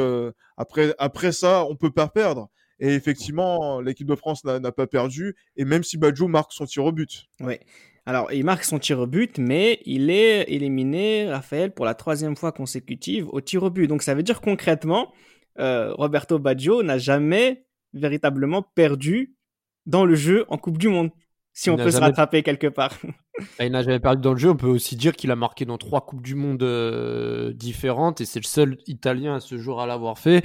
[0.56, 2.48] après après ça, on peut pas perdre.
[2.80, 5.34] Et effectivement, l'équipe de France n'a n'a pas perdu.
[5.56, 7.26] Et même si Baggio marque son tir au but.
[7.40, 7.56] Oui.
[8.08, 12.36] Alors, il marque son tir au but, mais il est éliminé, Raphaël, pour la troisième
[12.36, 13.86] fois consécutive au tir au but.
[13.86, 15.12] Donc, ça veut dire concrètement,
[15.58, 19.34] euh, Roberto Baggio n'a jamais véritablement perdu
[19.84, 21.10] dans le jeu en Coupe du Monde.
[21.52, 22.96] Si Il on peut se rattraper quelque part.
[23.58, 24.48] Bah, Il n'a jamais perdu dans le jeu.
[24.48, 28.24] On peut aussi dire qu'il a marqué dans trois Coupes du Monde euh, différentes et
[28.24, 30.42] c'est le seul Italien à ce jour à l'avoir fait.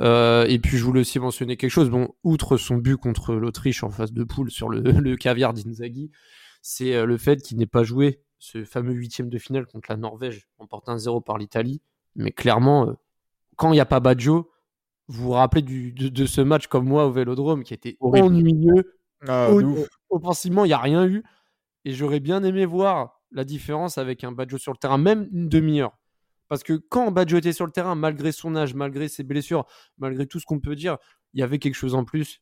[0.00, 1.88] Euh, et puis, je voulais aussi mentionner quelque chose.
[1.88, 6.10] Bon, outre son but contre l'Autriche en phase de poule sur le, le caviar d'Inzaghi,
[6.68, 9.96] c'est euh, le fait qu'il n'ait pas joué ce fameux huitième de finale contre la
[9.96, 11.80] Norvège, emporté 1-0 par l'Italie.
[12.16, 12.92] Mais clairement, euh,
[13.54, 14.50] quand il n'y a pas Baggio,
[15.06, 18.26] vous vous rappelez du, de, de ce match comme moi au Vélodrome qui était Horrible.
[18.26, 18.96] ennuyeux,
[19.28, 21.22] Ah, au- offensivement, il n'y a rien eu.
[21.84, 25.48] Et j'aurais bien aimé voir la différence avec un Badjo sur le terrain, même une
[25.48, 25.96] demi-heure.
[26.48, 29.66] Parce que quand Badjo était sur le terrain, malgré son âge, malgré ses blessures,
[29.98, 30.96] malgré tout ce qu'on peut dire,
[31.32, 32.40] il y avait quelque chose en plus.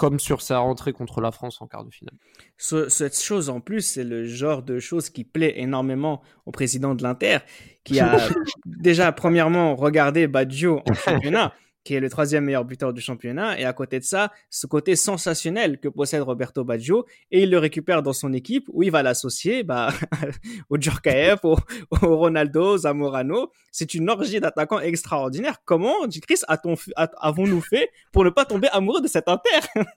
[0.00, 2.14] Comme sur sa rentrée contre la France en quart de finale.
[2.56, 6.94] Ce- cette chose en plus, c'est le genre de chose qui plaît énormément au président
[6.94, 7.40] de l'Inter,
[7.84, 8.16] qui a
[8.64, 11.52] déjà premièrement regardé Baggio en championnat,
[11.90, 14.94] qui est le troisième meilleur buteur du championnat, et à côté de ça, ce côté
[14.94, 19.02] sensationnel que possède Roberto Baggio, et il le récupère dans son équipe, où il va
[19.02, 19.88] l'associer bah,
[20.70, 21.56] au Djorkaeff, au,
[22.02, 23.50] au Ronaldo, Zamorano.
[23.72, 25.56] C'est une orgie d'attaquants extraordinaire.
[25.64, 29.58] Comment, dit Chris, avons-nous fait pour ne pas tomber amoureux de cet Inter?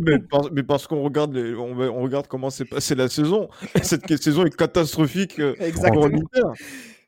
[0.00, 3.48] Mais, par- mais parce qu'on regarde, les- on, regarde comment s'est passée la saison.
[3.82, 5.54] Cette saison est catastrophique euh,
[5.92, 6.42] pour l'Inter.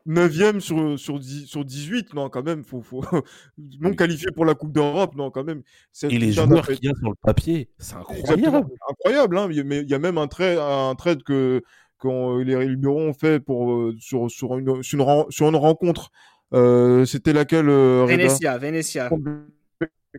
[0.07, 2.63] 9e sur, sur, 10 sur 18, non, quand même.
[2.65, 3.03] Faut, faut...
[3.81, 3.97] Non Oui.
[3.97, 5.63] qualifié pour la Coupe d'Europe, non, quand même.
[6.03, 8.59] Et les joueurs qu'il y a sur le papier, c'est Exactement.
[8.59, 8.71] incroyable.
[8.91, 9.47] Incroyable, hein.
[9.51, 11.63] Il y a- mais il y a même un trade, un trade que
[11.99, 15.57] quand les libéraux ont fait pour euh, sur sur une sur une, ren- sur une
[15.57, 16.11] rencontre.
[16.53, 18.17] Euh, C'était laquelle euh, Reda?
[18.17, 19.09] Venetia, Venetia.
[19.09, 19.31] contre,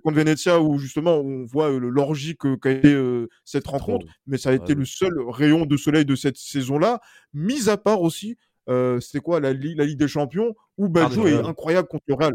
[0.03, 4.37] contre Venezia où justement on voit le- l'orgie que qu'a été euh, cette rencontre, mais
[4.37, 4.79] ça a été Ouais.
[4.79, 6.99] le seul rayon de soleil de cette saison-là.
[7.33, 8.37] Mis à part aussi,
[8.69, 12.03] euh, c'était quoi la, Ligue- la Ligue des Champions où Baggio du est incroyable contre
[12.07, 12.33] le Real?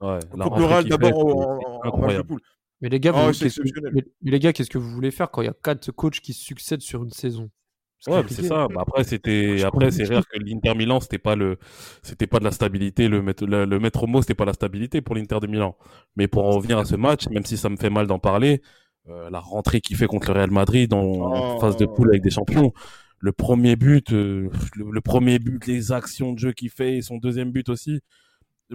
[0.00, 2.40] Ouais, la contre le Real d'abord en, c'est- en- c'est en match de poule.
[2.82, 3.48] Mais les gars, Ah vous- c'est
[3.92, 6.20] mais- mais les gars, qu'est-ce que vous voulez faire quand il y a quatre coachs
[6.20, 7.50] qui se succèdent sur une saison?
[7.98, 8.68] C'est Ouais, c'est ça.
[8.68, 11.58] Bah, après, c'était, après, c'est rare que l'Inter Milan, c'était pas le,
[12.02, 13.08] c'était pas de la stabilité.
[13.08, 15.74] Le maître, le, le maître mot, c'était pas la stabilité pour l'Inter de Milan.
[16.14, 18.60] Mais pour en revenir à ce match, même si ça me fait mal d'en parler,
[19.08, 21.60] euh, la rentrée qu'il fait contre le Real Madrid en, en Oh.
[21.60, 22.72] phase de poule avec des champions,
[23.18, 27.02] le premier but, euh, le, le premier but, les actions de jeu qu'il fait et
[27.02, 28.00] son deuxième but aussi.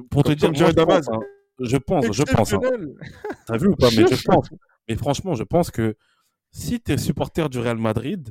[0.10, 1.20] Pour te dire, moi, je pense, hein,
[1.60, 2.60] je pense, je pense, hein.
[3.48, 4.50] T'as vu ou pas Mais je pense.
[4.88, 5.96] Mais franchement, je pense que
[6.52, 8.30] si t'es supporter du Real Madrid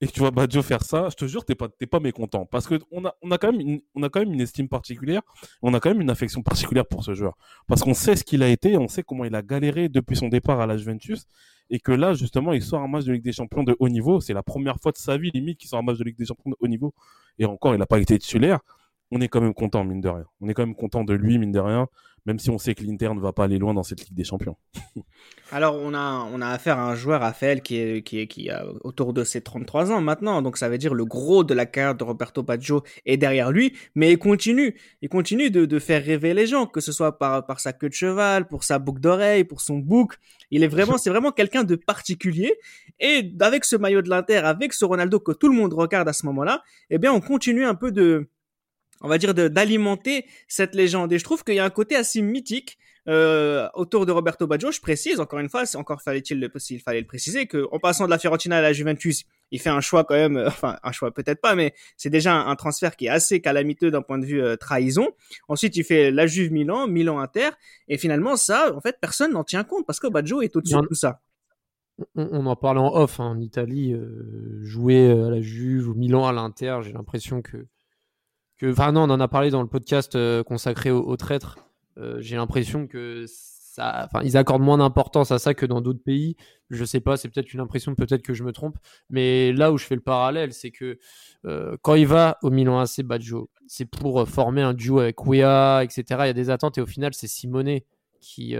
[0.00, 2.46] et que tu vois Baggio faire ça, je te jure, t'es pas, t'es pas mécontent.
[2.46, 4.68] Parce que on a, on a quand même une, on a quand même une estime
[4.68, 5.20] particulière,
[5.62, 7.36] on a quand même une affection particulière pour ce joueur.
[7.66, 10.28] Parce qu'on sait ce qu'il a été, on sait comment il a galéré depuis son
[10.28, 11.26] départ à la Juventus.
[11.70, 14.20] Et que là, justement, il sort un match de Ligue des Champions de haut niveau.
[14.20, 16.26] C'est la première fois de sa vie, limite, qu'il sort un match de Ligue des
[16.26, 16.92] Champions de haut niveau.
[17.38, 18.60] Et encore, il n'a pas été titulaire.
[19.10, 20.24] On est quand même content, mine de rien.
[20.40, 21.88] On est quand même content de lui, mine de rien.
[22.26, 24.24] Même si on sait que l'Inter ne va pas aller loin dans cette Ligue des
[24.24, 24.56] Champions.
[25.52, 28.50] Alors, on a, on a affaire à un joueur, Raphaël, qui, est, qui, est, qui
[28.50, 30.42] a autour de ses 33 ans maintenant.
[30.42, 33.74] Donc, ça veut dire le gros de la carrière de Roberto Baggio est derrière lui.
[33.94, 34.78] Mais il continue.
[35.00, 37.88] Il continue de, de faire rêver les gens, que ce soit par, par sa queue
[37.88, 40.14] de cheval, pour sa boucle d'oreille, pour son bouc.
[40.50, 42.54] Il est vraiment, c'est vraiment quelqu'un de particulier.
[43.00, 46.12] Et avec ce maillot de l'Inter, avec ce Ronaldo que tout le monde regarde à
[46.12, 48.28] ce moment-là, eh bien, on continue un peu de,
[49.00, 51.12] on va dire, d'alimenter cette légende.
[51.12, 54.70] Et je trouve qu'il y a un côté assez mythique euh, autour de Roberto Baggio.
[54.72, 57.78] Je précise, encore une fois, c'est encore fallait-il le, s'il fallait le préciser, que en
[57.78, 60.78] passant de la Fiorentina à la Juventus, il fait un choix quand même, euh, enfin
[60.82, 64.02] un choix peut-être pas, mais c'est déjà un, un transfert qui est assez calamiteux d'un
[64.02, 65.08] point de vue euh, trahison.
[65.48, 67.50] Ensuite, il fait la Juve Milan, Milan Inter,
[67.88, 70.86] et finalement ça, en fait, personne n'en tient compte parce que Baggio est au-dessus de
[70.86, 71.20] tout ça.
[72.14, 75.94] on, on en parlait en off, hein, en Italie, euh, jouer à la Juve ou
[75.94, 77.66] Milan à l'Inter, j'ai l'impression que,
[78.60, 78.90] que...
[78.90, 81.58] Non, on en a parlé dans le podcast euh, consacré aux, traîtres.
[81.96, 84.06] Euh, j'ai l'impression que ça...
[84.06, 86.36] Enfin, ils accordent moins d'importance à ça que dans d'autres pays.
[86.68, 88.76] Je sais pas, c'est peut-être une impression, peut-être que je me trompe.
[89.08, 90.98] Mais là où je fais le parallèle, c'est que
[91.46, 95.82] euh, quand il va au Milan AC Baggio, c'est pour former un duo avec Wea,
[95.82, 96.04] etc.
[96.10, 97.80] Il y a des attentes et au final, c'est Simone
[98.20, 98.54] qui,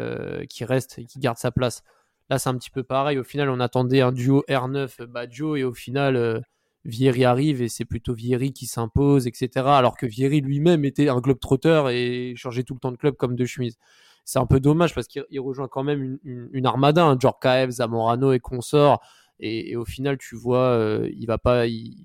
[0.48, 1.82] qui reste et qui garde sa place.
[2.30, 3.18] Là, c'est un petit peu pareil.
[3.18, 6.42] Au final, on attendait un duo R9 Baggio et au final,
[6.84, 9.66] Vieri arrive et c'est plutôt Vieri qui s'impose, etc.
[9.66, 13.16] Alors que Vieri lui-même était un globe trotteur et changeait tout le temps de club
[13.16, 13.76] comme de chemise.
[14.24, 18.32] C'est un peu dommage parce qu'il il rejoint quand même une, armada, un Djorkaeff, Zamorano
[18.32, 19.00] et consorts.
[19.40, 21.96] Et, au final, tu vois, euh, il va pas, il,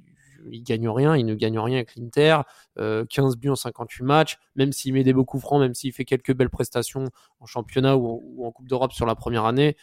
[0.64, 2.40] gagne rien, il ne gagne rien avec l'Inter.
[2.80, 5.92] Euh, 15 buts en 58 matchs, même s'il met des beaux coups francs, même s'il
[5.92, 7.06] fait quelques belles prestations
[7.40, 9.76] en championnat ou en Coupe d'Europe sur la première année,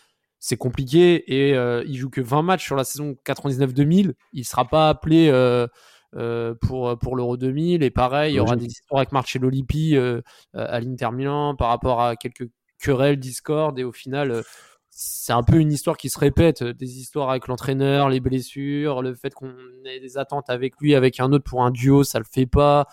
[0.42, 4.14] c'est compliqué et euh, il joue que 20 matchs sur la saison 99-2000.
[4.32, 5.68] Il sera pas appelé euh,
[6.16, 9.96] euh, pour pour l'Euro 2000 et pareil, il y aura des histoires avec Marcello Lippi
[9.96, 10.20] euh,
[10.52, 12.50] à l'Inter Milan par rapport à quelques
[12.80, 14.42] querelles, discordes et au final
[14.90, 19.14] c'est un peu une histoire qui se répète, des histoires avec l'entraîneur, les blessures, le
[19.14, 19.54] fait qu'on
[19.86, 22.88] ait des attentes avec lui, avec un autre pour un duo, ça le fait pas.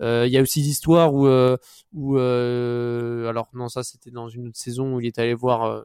[0.00, 1.56] Euh, Il y a aussi l'histoire où, euh,
[1.92, 5.84] où euh, alors non ça c'était dans une autre saison où il est allé voir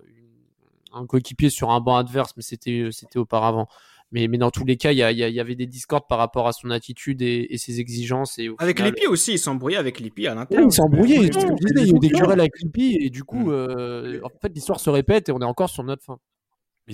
[0.94, 3.68] un coéquipier sur un banc adverse, mais c'était c'était auparavant.
[4.14, 6.18] Mais, mais dans tous les cas, il y, a, il y, avait des discords par
[6.18, 8.38] rapport à son attitude et, et ses exigences.
[8.40, 8.92] Et avec final...
[8.94, 10.66] Lippi aussi, il s'embrouillait avec Lippi à l'intérieur.
[10.68, 11.16] Oui, il s'embrouillait.
[11.16, 14.82] il y a eu des querelles avec Lippi et du coup, euh, en fait, l'histoire
[14.82, 16.20] se répète et on est encore sur notre fin.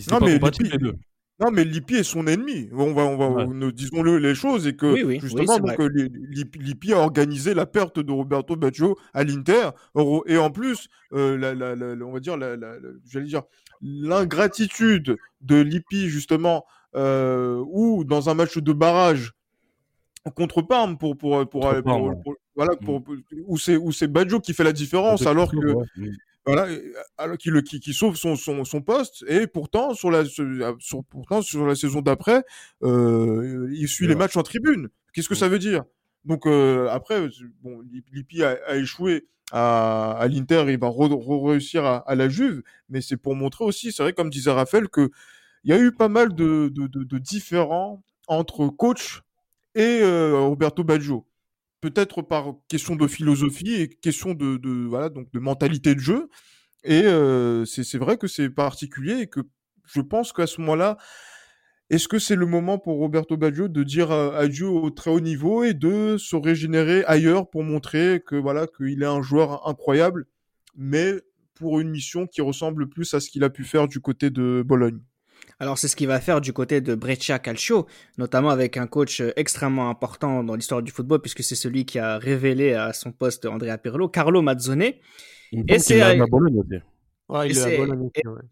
[0.08, 0.96] Compatibles les deux.
[1.40, 2.68] Non, mais Lippi est son ennemi.
[2.72, 3.48] On va, on va, Ouais.
[3.48, 6.98] nous disons-le les choses et que Oui, oui, justement, donc, euh, Li- Lippi Lippi a
[6.98, 9.70] organisé la perte de Roberto Baggio à l'Inter.
[10.26, 13.28] Et en plus, euh, la, la- la- la- on va dire, la, la- la- j'allais
[13.28, 13.44] dire,
[13.82, 19.34] l'ingratitude de Lippi justement, euh, ou dans un match de barrage
[20.36, 21.62] contre Parme pour pour pour,
[22.56, 25.86] voilà pour, pour- où c'est où c'est Baggio qui fait la différence alors que Ouais.
[25.96, 26.10] Mm.
[26.46, 26.68] voilà,
[27.18, 30.46] alors qu'il qui, qui sauve son, son, son poste et pourtant sur la sur,
[30.80, 32.44] sur- pourtant sur la saison d'après,
[32.84, 34.90] euh, il suit les matchs en tribune.
[35.14, 35.38] Qu'est-ce que Mm.
[35.38, 35.84] ça veut dire?
[36.28, 37.28] Donc euh, après,
[37.64, 41.98] bon, Lip- Lippi a, a échoué à, à l'Inter, il va re- re- réussir à,
[42.10, 45.10] à la Juve, mais c'est pour montrer aussi, c'est vrai comme disait Raphaël, que
[45.64, 49.24] il y a eu pas mal de, de, de, de différends entre coach
[49.76, 51.28] et euh, Roberto Baggio
[51.82, 56.30] peut-être par question de philosophie et question de, voilà donc de mentalité de jeu.
[56.84, 59.42] Et euh, c'est vrai que c'est particulier et que
[59.86, 60.98] je pense qu'à ce moment-là,
[61.90, 65.22] est-ce que c'est le moment pour Roberto Baggio de dire euh, adieu au très haut
[65.22, 70.26] niveau et de se régénérer ailleurs pour montrer que voilà qu'il est un joueur incroyable,
[70.76, 71.14] mais
[71.54, 74.64] pour une mission qui ressemble plus à ce qu'il a pu faire du côté de
[74.66, 75.00] Bologne?
[75.60, 79.22] Alors c'est ce qu'il va faire du côté de Breccia Calcio, notamment avec un coach
[79.22, 83.14] euh, extrêmement important dans l'histoire du football, puisque c'est celui qui a révélé à son
[83.14, 84.84] poste Andrea Pirlo, Carlo Mazzone.
[85.54, 86.82] Et c'est à Bologne aussi.
[87.30, 87.50] Ouais,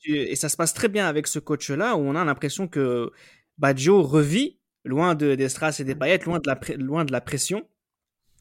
[0.06, 3.10] Et ça se passe très bien avec ce coach-là, où on a l'impression que
[3.58, 7.12] Baggio revit, loin de, des strass et des paillettes, loin de, la, pré- loin de
[7.12, 7.68] la pression.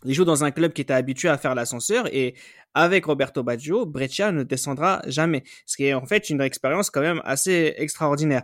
[0.05, 2.35] Il joue dans un club qui était habitué à faire l'ascenseur et
[2.75, 5.45] avec Roberto Baggio, Breccia ne descendra jamais.
[5.65, 8.43] Ce qui est en fait une expérience quand même assez extraordinaire.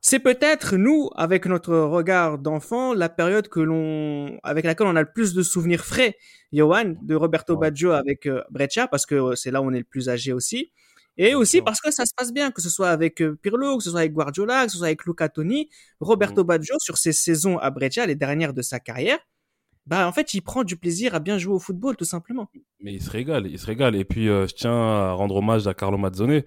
[0.00, 5.02] C'est peut-être nous, avec notre regard d'enfant, la période que l'on, avec laquelle on a
[5.02, 6.16] le plus de souvenirs frais,
[6.52, 7.56] Johan, de Roberto.
[7.56, 10.32] Baggio avec euh, Breccia, parce que euh, c'est là où on est le plus âgé
[10.32, 10.72] aussi.
[11.18, 13.84] Et aussi parce que ça se passe bien, que ce soit avec euh, Pirlo, que
[13.84, 15.68] ce soit avec Guardiola, que ce soit avec Luca Toni,
[16.00, 19.18] Roberto Baggio, sur ses saisons à Breccia, les dernières de sa carrière,
[19.88, 22.50] bah, en fait, il prend du plaisir à bien jouer au football, tout simplement.
[22.80, 23.96] Mais il se régale, il se régale.
[23.96, 26.42] Et puis, euh, je tiens à rendre hommage à Carlo Mazzone,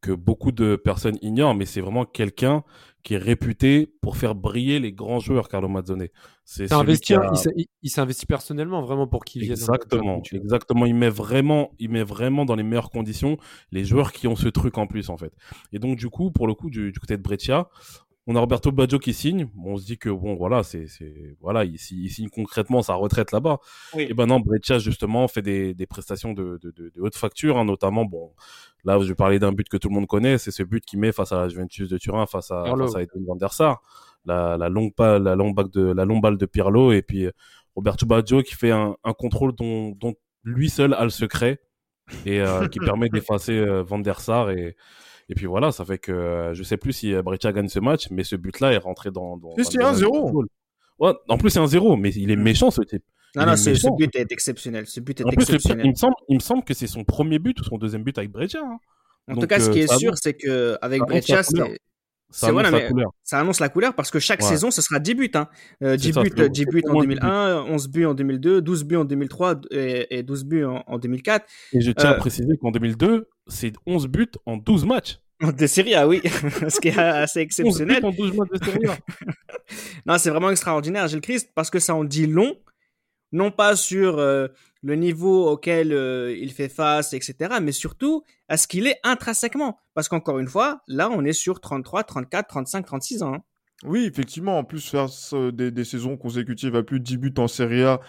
[0.00, 2.64] que beaucoup de personnes ignorent, mais c'est vraiment quelqu'un
[3.06, 6.08] qui est réputé pour faire briller les grands joueurs, Carlo Mazzone.
[6.44, 7.30] C'est Il s'investit- a-
[7.84, 9.52] il personnellement vraiment pour qu'il vienne.
[9.52, 10.86] Exactement, exactement.
[10.86, 13.36] Il met vraiment, il met vraiment dans les meilleures conditions
[13.70, 15.32] les joueurs qui ont ce truc en plus en fait.
[15.72, 17.68] Et donc du coup, pour le coup, du, du côté de Breccia,
[18.26, 19.48] on a Roberto Baggio qui signe.
[19.54, 20.86] Bon, on se dit que bon, voilà, c'est,
[21.40, 23.58] voilà, il, si- il signe concrètement sa retraite là-bas.
[23.94, 24.06] Oui.
[24.08, 27.56] Et ben non, Breccia justement fait des, des prestations de, de, de, de haute facture,
[27.58, 28.32] hein, notamment bon.
[28.84, 30.98] Là, je vais parler d'un but que tout le monde connaît, c'est ce but qu'il
[30.98, 33.80] met face à la Juventus de Turin, face à, face à Edwin van der Sar,
[34.24, 37.26] la, la longue pa- la longue balle de, la longue balle de Pirlo, et puis
[37.26, 37.30] euh,
[37.76, 41.60] Roberto Baggio qui fait un, un contrôle dont, dont lui seul a le secret
[42.24, 44.76] et euh, qui permet d'effacer euh, Van der Sar et
[45.28, 47.80] et puis voilà, ça fait que euh, je sais plus si euh, Breccia gagne ce
[47.80, 49.36] match, mais ce but-là est rentré dans.
[49.36, 49.96] dans domaine 1-0.
[49.98, 50.46] du football.
[50.98, 53.02] Ouais, en plus c'est un 0 mais il est méchant ce type.
[53.34, 54.86] Non, Il non, ce, ce but est exceptionnel.
[54.86, 55.84] Ce but est En plus, exceptionnel.
[55.84, 58.16] il me semble, il me semble que c'est son premier but ou son deuxième but
[58.16, 58.60] avec Breccia.
[58.64, 58.78] hein.
[59.28, 61.42] En Donc, tout cas, ce euh, qui est sûr, c'est que avec ça annonce Breccia,
[61.42, 61.78] c'est
[62.38, 63.10] Ça annonce voilà, la mais- couleur.
[63.22, 64.48] ça annonce la couleur parce que chaque Ouais.
[64.48, 65.30] saison, ce sera 10 buts.
[65.34, 65.48] Hein.
[65.82, 67.88] Euh, 10 C'est ça, buts, c'est- 10 c'est buts au en moins 10 2001, 11
[67.88, 71.46] buts en 2002, 12 buts en 2003 et, et 12 buts en, en 2004.
[71.72, 75.18] Et je tiens à Euh, préciser qu'en 2002, c'est 11 buts en 12 matchs.
[75.40, 76.20] De Serie A, oui,
[76.68, 78.04] ce qui est assez 11 buts exceptionnel.
[78.04, 78.96] en 12 matchs de Serie A.
[80.06, 82.54] Non, c'est vraiment extraordinaire, Gilles Christ, parce que ça en dit long,
[83.32, 84.48] non pas sur euh,
[84.82, 89.78] le niveau auquel euh, il fait face, etc., mais surtout à ce qu'il est intrinsèquement.
[89.94, 93.34] Parce qu'encore une fois, là, on est sur 33, 34, 35, 36 ans.
[93.34, 93.42] hein.
[93.84, 95.08] Oui, effectivement, en plus faire
[95.52, 98.00] des, des saisons consécutives à plus de 10 buts en Serie A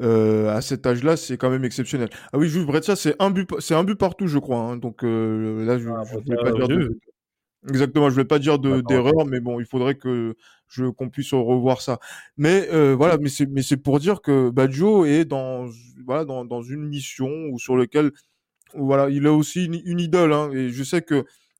[0.00, 2.08] euh, à cet âge-là, c'est quand même exceptionnel.
[2.32, 4.58] Ah oui, Jules Breccia, c'est un but, c'est un but partout, je crois.
[4.60, 4.76] hein.
[4.76, 5.88] donc euh, là, je, je
[6.24, 6.98] voulais pas dire de...
[7.68, 10.36] Exactement, je voulais pas dire de- d'erreur, mais bon, il faudrait que
[10.68, 11.98] je qu'on puisse revoir ça.
[12.36, 15.66] Mais euh, voilà, mais c'est mais c'est pour dire que Baggio est dans
[16.04, 18.12] voilà dans, dans une mission ou sur lequel
[18.74, 20.32] voilà, il a aussi une, une idole.
[20.32, 21.14] Hein, et je sais que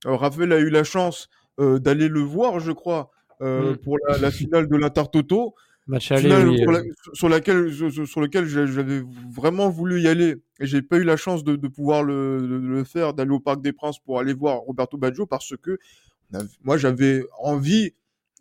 [0.07, 1.29] euh, Raphaël a eu la chance
[1.61, 3.11] euh, d'aller le voir, je crois,
[3.43, 3.77] euh, Mm.
[3.79, 5.55] pour la, la finale de l'Intertoto,
[5.87, 6.83] Match aller, finale oui, la-
[7.15, 11.05] sur laquelle sur sur lequel j'a- j'avais vraiment voulu y aller et j'ai pas eu
[11.05, 14.19] la chance de, de pouvoir le, le, le faire, d'aller au Parc des Princes pour
[14.19, 15.79] aller voir Roberto Baggio parce que
[16.65, 17.93] moi j'avais envie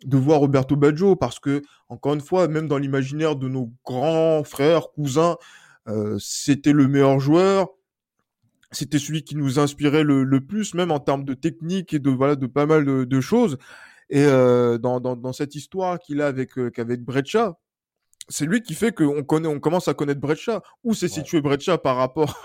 [0.04, 4.44] de voir Roberto Baggio parce que encore une fois, même dans l'imaginaire de nos grands
[4.44, 5.36] frères, cousins,
[5.88, 7.68] euh, c'était le meilleur joueur.
[8.72, 12.10] C'était celui qui nous inspirait le, le plus, même en termes de technique et de
[12.10, 13.58] voilà de pas mal de, de choses.
[14.10, 17.56] Et euh, dans, dans, dans cette histoire qu'il a avec euh, qu'avec Breccia,
[18.28, 20.62] c'est lui qui fait qu'on connaît, on commence à connaître Breccia.
[20.84, 22.42] Où s'est situé Breccia par rapport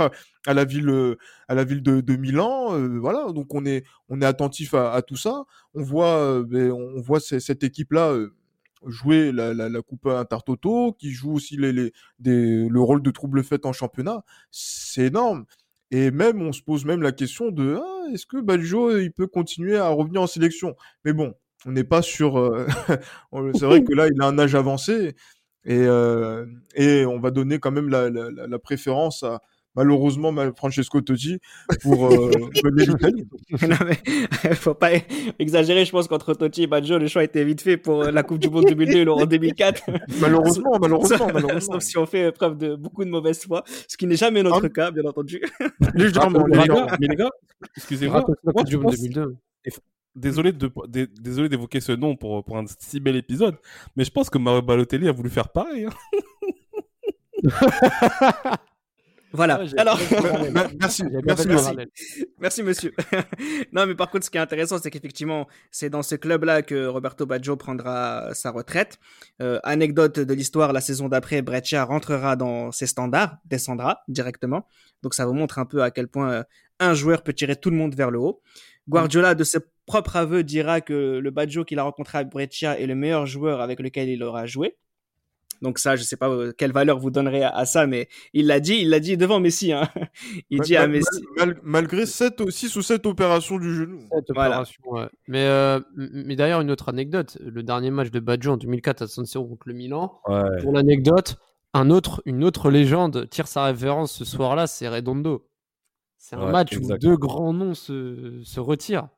[0.48, 1.18] à, la ville, euh,
[1.48, 2.76] à la ville de, Milan.
[2.76, 5.44] Euh, voilà, donc on est, on est attentif à, tout ça.
[5.74, 8.16] On voit, euh, ben, on voit cette équipe-là
[8.88, 13.44] jouer la, la, la Coupe Intertoto, qui joue aussi les, les, le rôle de trouble
[13.44, 14.24] fête en championnat.
[14.50, 15.46] C'est énorme.
[15.92, 19.28] Et même, on se pose même la question de ah, est-ce que Baggio il peut
[19.28, 20.76] continuer à revenir en sélection?
[21.06, 21.34] Mais bon,
[21.66, 22.66] on n'est pas sur.
[23.54, 25.16] c'est vrai que là, il a un âge avancé.
[25.66, 26.46] Et, euh,
[26.76, 29.42] et on va donner quand même la, la, la préférence à
[29.76, 31.40] malheureusement Francesco Totti
[31.82, 32.32] pour euh,
[32.76, 33.28] l'Italie.
[33.68, 34.92] non mais faut pas
[35.40, 38.24] exagérer, je pense qu'entre Totti et Baggio, le choix était vite fait pour euh, la
[38.24, 39.84] Coupe du Monde 2002 et l'Euro 2004.
[40.20, 41.74] malheureusement, malheureusement, malheureusement.
[41.80, 44.66] Sauf si on fait preuve de beaucoup de mauvaise foi, ce qui n'est jamais notre
[44.66, 45.42] ah, cas, bien entendu.
[45.96, 47.30] Mais les gars,
[47.78, 48.24] excusez-moi.
[48.24, 49.36] Coupe du Monde 2002
[50.16, 50.72] désolé de
[51.22, 53.58] désolé d'évoquer ce nom pour, pour un si bel épisode,
[53.96, 55.86] mais je pense que Mario Balotelli a voulu faire pareil.
[55.86, 55.92] Hein.
[59.34, 59.62] Voilà.
[59.78, 59.98] Alors,
[60.80, 61.76] merci, merci, merci,
[62.40, 62.94] merci, monsieur.
[63.72, 66.88] non, mais par contre, ce qui est intéressant, c'est qu'effectivement, c'est dans ce club-là que
[66.88, 69.00] Roberto Baggio prendra sa retraite.
[69.42, 74.68] Euh, anecdote de l'histoire, la saison d'après, Breccia rentrera dans ses standards, descendra directement.
[75.02, 76.44] Donc, ça vous montre un peu à quel point euh,
[76.80, 78.42] un joueur peut tirer tout le monde vers le haut.
[78.90, 79.60] Guardiola, de ses
[79.92, 83.60] propres aveux, dira que le Baggio qu'il a rencontré à Breccia est le meilleur joueur
[83.60, 84.78] avec lequel il aura joué.
[85.62, 88.62] Donc ça, je sais pas euh, quelle valeur vous donnerez à, ça, mais il l'a
[88.62, 89.74] dit, il l'a dit devant Messi.
[89.74, 89.90] Hein.
[90.50, 91.22] Il dit à Messi.
[91.62, 94.00] malgré 7, 6 ou 7 opérations du genou.
[95.28, 97.38] Mais, euh, mais d'ailleurs, une autre anecdote.
[97.42, 100.22] Le dernier match de Baggio en 2004 à San Siro contre le Milan.
[100.62, 101.36] Pour l'anecdote,
[101.74, 105.48] un autre, une autre légende tire sa référence ce soir-là, c'est Redondo.
[106.18, 109.10] C'est un match où deux grands noms se, se retirent.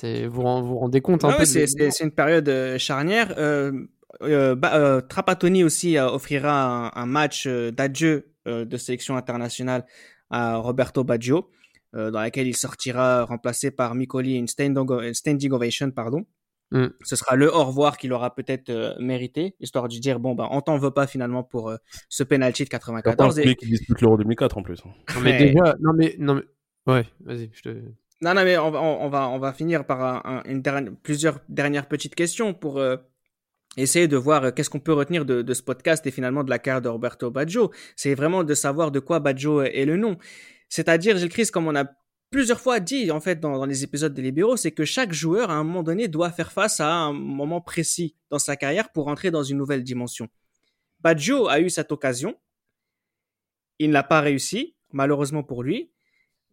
[0.00, 1.66] Vous vous rendez compte un ah peu C'est
[2.00, 3.34] une période euh, charnière.
[3.36, 3.72] Euh,
[4.22, 9.84] euh, euh, Trapattoni aussi offrira un, match d'adieu de sélection internationale
[10.30, 11.50] à Roberto Baggio,
[11.92, 16.24] dans laquelle il sortira remplacé par Micoli, une standing, ovation, pardon.
[16.70, 16.86] Mm.
[17.04, 20.62] Ce sera le au revoir qu'il aura peut-être mérité, histoire de dire bon ben on
[20.62, 21.70] t'en veut pas finalement pour
[22.08, 23.38] ce penalty de 94.
[23.40, 24.80] Et qui dispute l'Euro 2004 en plus.
[24.86, 24.90] Hein.
[25.14, 27.76] Non mais déjà, non mais non mais ouais, vas-y, je te.
[28.22, 31.88] Non non mais on va on va on va finir par une dernière, plusieurs dernières
[31.88, 32.80] petites questions pour
[33.76, 36.50] essayer de voir euh, qu'est-ce qu'on peut retenir de, de, ce podcast et finalement de
[36.50, 37.70] la carrière de Roberto Baggio.
[37.96, 40.18] C'est vraiment de savoir de quoi Baggio est le nom.
[40.68, 41.84] C'est-à-dire, Gilles Christ, comme on a
[42.30, 45.50] plusieurs fois dit en fait dans, dans les épisodes des libéraux, c'est que chaque joueur
[45.50, 49.08] à un moment donné doit faire face à un moment précis dans sa carrière pour
[49.08, 50.28] entrer dans une nouvelle dimension.
[51.00, 52.36] Baggio a eu cette occasion,
[53.78, 55.90] il n'a pas réussi, malheureusement pour lui.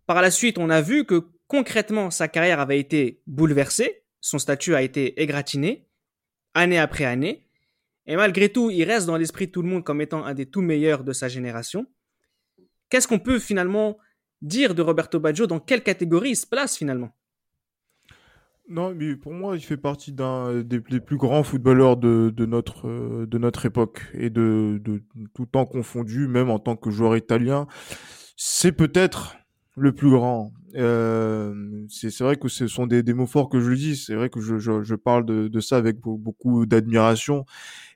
[0.05, 4.75] Par la suite, on a vu que concrètement sa carrière avait été bouleversée, son statut
[4.75, 5.89] a été égratigné,
[6.53, 7.45] année après année.
[8.05, 10.45] Et malgré tout, il reste dans l'esprit de tout le monde comme étant un des
[10.45, 11.85] tout meilleurs de sa génération.
[12.89, 13.97] Qu'est-ce qu'on peut finalement
[14.41, 15.47] dire de Roberto Baggio?
[15.47, 17.11] Dans quelle catégorie il se place finalement?
[18.67, 23.37] Non, mais pour moi, il fait partie d'un des, plus grands footballeurs de, notre, de
[23.39, 25.01] notre époque et de, de
[25.33, 27.67] tout temps confondu, même en tant que joueur italien.
[28.37, 29.39] C'est peut-être
[29.81, 30.51] le plus grand.
[30.75, 33.95] Euh, c'est vrai que ce sont des, mots forts que je dis.
[33.95, 37.45] C'est vrai que je, parle de, ça avec beaucoup d'admiration.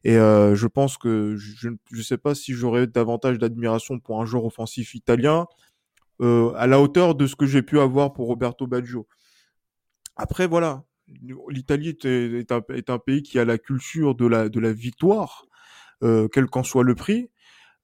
[0.03, 4.25] Et euh, je pense que je ne sais pas si j'aurais davantage d'admiration pour un
[4.25, 5.45] joueur offensif italien
[6.21, 9.07] euh, à la hauteur de ce que j'ai pu avoir pour Roberto Baggio.
[10.15, 10.83] Après, voilà,
[11.49, 15.45] l'Italie est, un, pays qui a la culture de la, victoire,
[16.01, 17.29] quel qu'en soit le prix.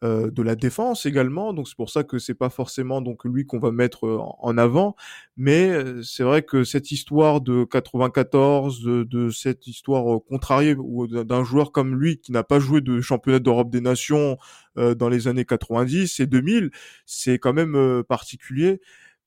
[0.05, 1.51] Euh, de la défense également.
[1.51, 4.57] Donc c'est pour ça que c'est pas forcément donc lui qu'on va mettre euh, en
[4.57, 4.95] avant,
[5.35, 11.43] mais euh, c'est vrai que cette histoire de 94, de, cette histoire contrariée ou d'un
[11.43, 14.37] joueur comme lui qui n'a pas joué de championnat d'Europe des Nations
[14.77, 16.71] dans les années 90 et 2000,
[17.05, 18.79] c'est quand même particulier.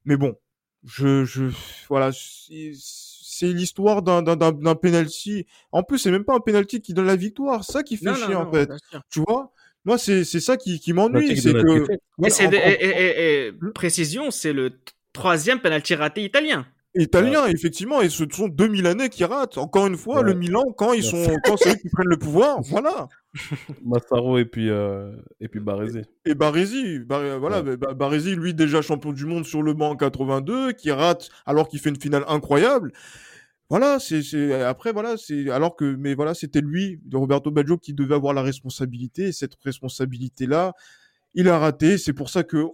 [0.06, 0.36] Mais bon,
[0.86, 1.44] je, je
[1.90, 5.46] voilà c'est l'histoire d'un d'un penalty.
[5.70, 8.34] En plus, c'est même pas un penalty qui donne la victoire, ça qui fait chier
[8.34, 8.70] en fait.
[9.10, 9.52] Tu vois?
[9.84, 11.36] Moi, c'est ça qui, qui m'ennuie.
[11.40, 11.86] C'est que.
[12.42, 14.72] et, et, précision, c'est le
[15.12, 16.66] troisième penalty raté italien.
[16.94, 19.56] Italien, effectivement, et ce sont 2000 années qui ratent.
[19.56, 22.60] Encore une fois, le Milan, quand ils sont, quand c'est eux qui prennent le pouvoir,
[22.64, 23.08] voilà.
[23.82, 25.10] Massaro et puis, euh,
[25.40, 26.02] et puis Baresi.
[26.26, 30.90] Et Baresi, voilà, Baresi, lui, déjà champion du monde sur le banc en 82, qui
[30.90, 32.92] rate alors qu'il fait une finale incroyable.
[33.72, 38.16] Voilà, c'est après voilà, c'est alors que mais voilà, c'était lui, Roberto Baggio qui devait
[38.16, 40.74] avoir la responsabilité et cette responsabilité là,
[41.32, 42.66] il a raté, c'est pour ça que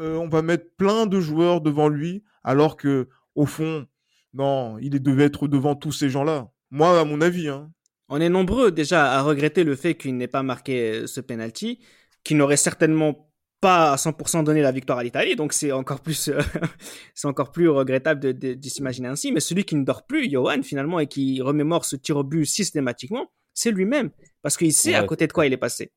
[0.00, 3.88] euh, on va mettre plein de joueurs devant lui alors que au fond
[4.32, 6.48] non, il devait être devant tous ces gens-là.
[6.70, 7.68] Moi à mon avis hein.
[8.08, 11.80] on est nombreux déjà à regretter le fait qu'il n'ait pas marqué ce penalty,
[12.22, 13.29] qui n'aurait certainement
[13.60, 16.40] pas à 100% donné la victoire à l'Italie, donc c'est encore plus, euh,
[17.14, 19.32] c'est encore plus regrettable de, de, de s'imaginer ainsi.
[19.32, 22.46] Mais celui qui ne dort plus, Johan, finalement, et qui remémore ce tir au but
[22.46, 24.10] systématiquement, c'est lui-même,
[24.42, 24.96] parce qu'il sait Ouais.
[24.96, 25.92] à côté de quoi il est passé.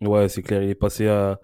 [0.00, 1.38] Ouais, c'est clair, il est passé à,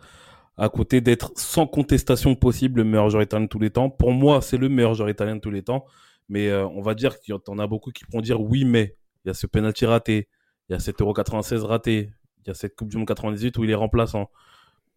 [0.56, 3.90] à côté d'être sans contestation possible le meilleur joueur italien de tous les temps.
[3.90, 5.84] Pour moi, c'est le meilleur joueur italien de tous les temps.
[6.28, 8.96] Mais euh, on va dire qu'il y en a beaucoup qui pourront dire oui, mais
[9.24, 10.28] il y a ce penalty raté,
[10.68, 12.10] il y a cet Euro 96 raté,
[12.44, 14.30] il y a cette Coupe du Monde 98 où il est remplaçant.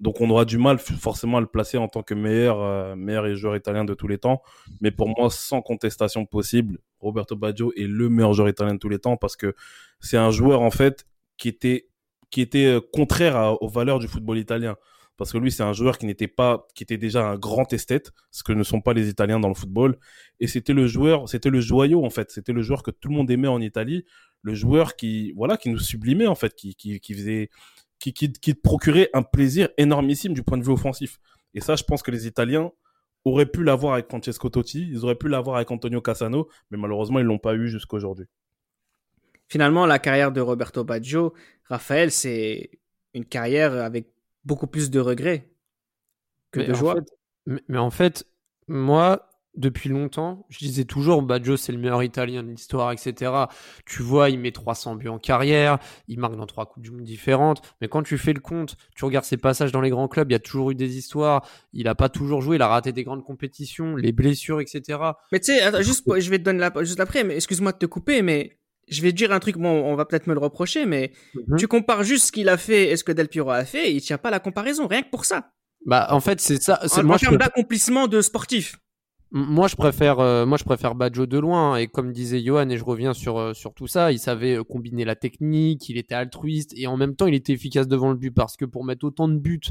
[0.02, 3.34] Donc on aura du mal forcément à le placer en tant que meilleur, euh, meilleur
[3.36, 4.42] joueur italien de tous les temps.
[4.82, 8.90] Mais pour moi, sans contestation possible, Roberto Baggio est le meilleur joueur italien de tous
[8.90, 9.54] les temps parce que
[10.00, 11.06] c'est un joueur en fait
[11.38, 11.88] qui était
[12.32, 14.76] qui était euh, contraire aux valeurs du football italien.
[15.18, 18.12] Parce que lui, c'est un joueur qui n'était pas, qui était déjà un grand esthète,
[18.32, 20.00] ce que ne sont pas les Italiens dans le football.
[20.40, 22.32] Et c'était le joueur, c'était le joyau, en fait.
[22.32, 24.04] C'était le joueur que tout le monde aimait en Italie.
[24.42, 27.52] Le joueur qui, voilà, qui nous sublimait, en fait, qui, qui, qui faisait,
[28.02, 31.20] qui, qui, qui procurait un plaisir énormissime du point de vue offensif.
[31.54, 32.72] Et ça, je pense que les Italiens
[33.24, 37.20] auraient pu l'avoir avec Francesco Totti, ils auraient pu l'avoir avec Antonio Cassano, mais malheureusement,
[37.20, 38.26] ils l'ont pas eu jusqu'à aujourd'hui.
[39.48, 41.34] Finalement, la carrière de Roberto Baggio,
[41.66, 42.72] Raphaël, c'est
[43.14, 44.08] une carrière avec
[44.46, 45.50] beaucoup plus de regrets
[46.52, 46.96] que Mais de en joie.
[46.96, 47.14] fait-
[47.46, 48.26] mais, mais en fait,
[48.68, 53.32] moi, depuis longtemps, je disais toujours, Baggio, c'est le meilleur Italien de l'histoire, etc.
[53.86, 55.78] Tu vois, il met 300 buts en carrière,
[56.08, 57.62] il marque dans trois Coupes du Monde différentes.
[57.82, 60.34] Mais quand tu fais le compte, tu regardes ses passages dans les grands clubs, il
[60.34, 61.46] y a toujours eu des histoires.
[61.74, 65.00] Il a pas toujours joué, il a raté des grandes compétitions, les blessures, etc.
[65.32, 67.86] Mais tu sais, juste, je vais te donner la, juste après, mais excuse-moi de te
[67.86, 70.86] couper, mais je vais te dire un truc, bon, on va peut-être me le reprocher,
[70.86, 71.58] mais Mhm.
[71.58, 73.92] tu compares juste ce qu'il a fait et ce que Del Piero a fait, et
[73.92, 75.52] il tient pas la comparaison, rien que pour ça.
[75.86, 76.80] Bah, en fait, c'est ça.
[76.96, 78.78] En, moi, en termes d'accomplissement de sportif.
[79.34, 81.78] Moi, je préfère, euh, moi, je préfère de loin.
[81.78, 84.64] Et comme disait Johan, et je reviens sur, euh, sur tout ça, il savait euh,
[84.64, 88.18] combiner la technique, il était altruiste et en même temps, il était efficace devant le
[88.18, 89.62] but parce que pour mettre autant de buts,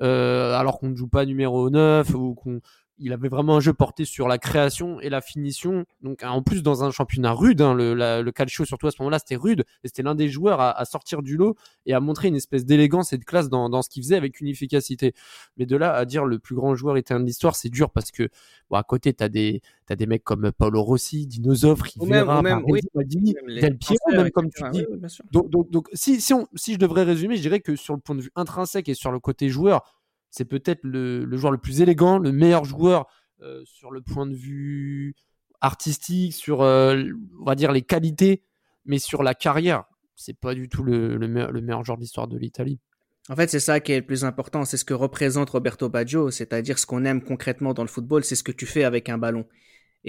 [0.00, 2.60] euh, alors qu'on ne joue pas numéro 9 ou qu'on
[2.98, 5.84] il avait vraiment un jeu porté sur la création et la finition.
[6.02, 8.96] Donc, en plus, dans un championnat rude, hein, le, la- le calcio, surtout à ce
[9.00, 9.64] moment-là, c'était rude.
[9.84, 12.64] Et c'était l'un des joueurs à, à sortir du lot et à montrer une espèce
[12.64, 15.14] d'élégance et de classe dans, dans ce qu'il faisait avec une efficacité.
[15.56, 18.10] Mais de là à dire le plus grand joueur italien de l'histoire, c'est dur parce
[18.10, 18.28] que
[18.70, 22.18] Bon, à côté, t'as des, t'as des mecs comme Paolo Rossi, Dino Zoff, Ou même-
[22.28, 22.80] Rivera, même, oui,
[23.46, 24.84] les Del Piero, même comme tu dis.
[24.90, 24.98] Oui.
[25.32, 28.00] Donc, donc, donc si, si, on, si je devrais résumer, je dirais que sur le
[28.00, 29.97] point de vue intrinsèque et sur le côté joueur,
[30.30, 33.06] c'est peut-être le, joueur le plus élégant, le meilleur joueur
[33.42, 35.14] euh, sur le point de vue
[35.60, 37.02] artistique, sur, euh,
[37.44, 38.42] on dire, les qualités,
[38.84, 42.28] mais sur la carrière, c'est pas du tout le, le, meilleur, le meilleur joueur d'histoire
[42.28, 42.80] de l'Italie.
[43.28, 46.30] En fait, c'est ça qui est le plus important, c'est ce que représente Roberto Baggio,
[46.30, 49.18] c'est-à-dire ce qu'on aime concrètement dans le football, c'est ce que tu fais avec un
[49.18, 49.46] ballon.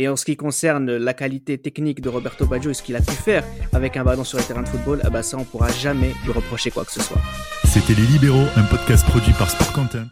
[0.02, 3.02] Et en ce qui concerne la qualité technique de Roberto Baggio et ce qu'il a
[3.02, 3.44] pu faire
[3.74, 6.32] avec un ballon sur le terrain de football, ah bah ça, on pourra jamais lui
[6.32, 7.20] reprocher quoi que ce soit.
[7.66, 10.10] C'était Les Libéraux, un podcast produit par Sport Content.